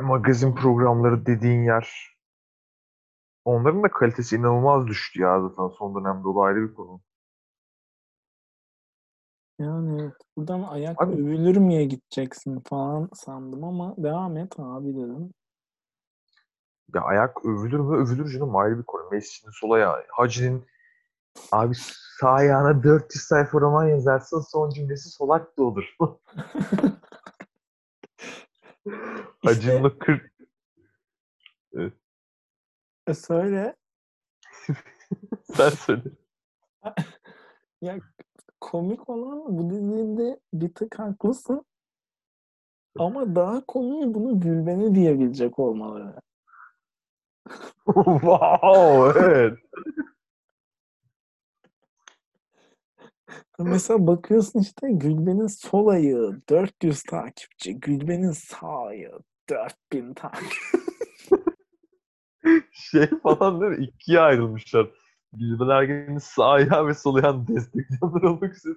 Magazin 0.00 0.54
programları 0.54 1.26
dediğin 1.26 1.64
yer 1.64 2.16
onların 3.44 3.82
da 3.82 3.88
kalitesi 3.88 4.36
inanılmaz 4.36 4.86
düştü 4.86 5.20
ya 5.20 5.40
zaten 5.40 5.68
son 5.68 5.94
dönemde 5.94 6.28
o 6.28 6.42
ayrı 6.42 6.68
bir 6.70 6.74
konu. 6.74 7.00
Yani 9.58 10.02
evet. 10.02 10.14
Buradan 10.36 10.62
ayak 10.62 11.02
Abi- 11.02 11.12
övülür 11.12 11.56
müye 11.56 11.84
gideceksin 11.84 12.60
falan 12.60 13.10
sandım 13.14 13.64
ama 13.64 13.94
devam 13.96 14.36
et 14.36 14.54
abi 14.58 14.96
dedim. 14.96 15.34
Ya 16.94 17.02
ayak 17.02 17.44
övülür 17.44 17.78
mü? 17.78 17.96
Övülür 17.96 18.32
canım 18.32 18.56
ayrı 18.56 18.78
bir 18.78 18.82
konu. 18.84 19.10
Messi'nin 19.10 19.50
sol 19.52 19.70
ayağı. 19.70 20.04
Hacı'nin 20.08 20.66
abi 21.52 21.74
sağ 22.20 22.30
ayağına 22.30 22.82
400 22.82 23.24
sayfa 23.24 23.60
roman 23.60 23.88
yazarsın 23.88 24.40
son 24.40 24.70
cümlesi 24.70 25.10
solak 25.10 25.58
da 25.58 25.62
olur. 25.62 25.96
İşte 29.44 29.50
Acınlı 29.50 29.98
40 29.98 30.32
e, 33.08 33.14
söyle. 33.14 33.76
sen 35.56 35.70
söyle. 35.70 36.02
Ya 37.82 37.98
komik 38.60 39.08
olan 39.08 39.58
bu 39.58 39.70
dediğinde 39.70 40.40
bir 40.52 40.74
tık 40.74 40.98
haklısın. 40.98 41.64
Ama 42.98 43.34
daha 43.34 43.66
komiği 43.66 44.14
bunu 44.14 44.40
Gülben'e 44.40 44.94
diyebilecek 44.94 45.58
olmaları. 45.58 46.20
wow, 47.84 49.20
evet. 49.20 49.58
Mesela 53.58 54.06
bakıyorsun 54.06 54.60
işte 54.60 54.88
Gülben'in 54.90 55.46
sol 55.46 55.86
ayağı 55.86 56.42
400 56.48 57.02
takipçi, 57.02 57.80
Gülben'in 57.80 58.32
sağ 58.32 58.82
ayağı 58.86 59.20
4000 59.50 60.14
takipçi. 60.14 60.58
Şey 62.72 63.06
falan 63.22 63.60
değil 63.60 63.78
mi? 63.78 63.84
İkiye 63.84 64.20
ayrılmışlar. 64.20 64.90
Gülben 65.32 65.68
Ergen'in 65.68 66.18
sağ 66.18 66.48
ayağı 66.48 66.86
ve 66.86 66.94
sol 66.94 67.14
ayağını 67.14 67.48
destekleyenler 67.48 68.22
olmak 68.22 68.54
üzere. 68.56 68.74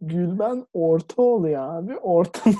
Gülben 0.00 0.66
orta 0.72 1.22
oluyor 1.22 1.74
abi. 1.74 1.96
Ortanın 1.96 2.56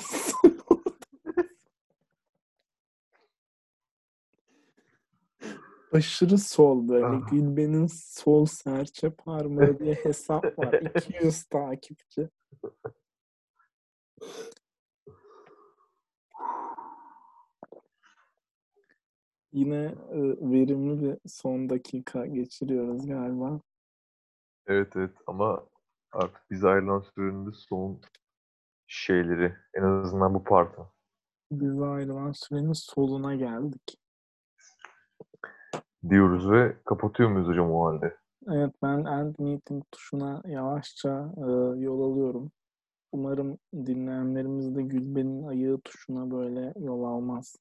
Aşırı 5.96 6.38
sol 6.38 6.88
böyle. 6.88 7.06
Ah. 7.06 7.30
Gülben'in 7.30 7.86
sol 7.86 8.46
serçe 8.46 9.10
parmağı 9.10 9.78
diye 9.78 9.94
hesap 10.02 10.58
var. 10.58 10.82
200 10.96 11.44
takipçi. 11.44 12.28
Yine 19.52 19.84
e, 20.10 20.18
verimli 20.40 21.02
bir 21.02 21.28
son 21.28 21.70
dakika 21.70 22.26
geçiriyoruz 22.26 23.06
galiba. 23.06 23.60
Evet 24.66 24.96
evet 24.96 25.16
ama 25.26 25.66
artık 26.12 26.42
biz 26.50 26.64
ayrılan 26.64 27.00
sürenin 27.00 27.50
son 27.50 28.00
şeyleri 28.86 29.54
en 29.74 29.82
azından 29.82 30.34
bu 30.34 30.44
parti. 30.44 30.80
Bize 31.50 31.84
ayrılan 31.84 32.32
sürenin 32.32 32.72
soluna 32.72 33.34
geldik. 33.34 33.98
Diyoruz 36.10 36.50
ve 36.50 36.76
kapatıyor 36.84 37.30
muyuz 37.30 37.48
hocam 37.48 37.72
o 37.72 37.86
halde? 37.86 38.16
Evet 38.48 38.74
ben 38.82 39.04
end 39.04 39.34
meeting 39.38 39.84
tuşuna 39.92 40.42
yavaşça 40.46 41.32
e, 41.36 41.50
yol 41.80 42.12
alıyorum. 42.12 42.50
Umarım 43.12 43.58
dinleyenlerimiz 43.74 44.76
de 44.76 44.82
Gülben'in 44.82 45.46
ayağı 45.46 45.78
tuşuna 45.80 46.30
böyle 46.30 46.72
yol 46.76 47.04
almaz. 47.04 47.56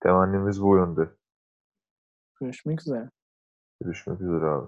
Temennimiz 0.00 0.62
bu 0.62 0.76
yönde. 0.76 1.10
Görüşmek 2.40 2.80
üzere. 2.80 3.10
Görüşmek 3.80 4.20
üzere 4.20 4.44
abi. 4.44 4.66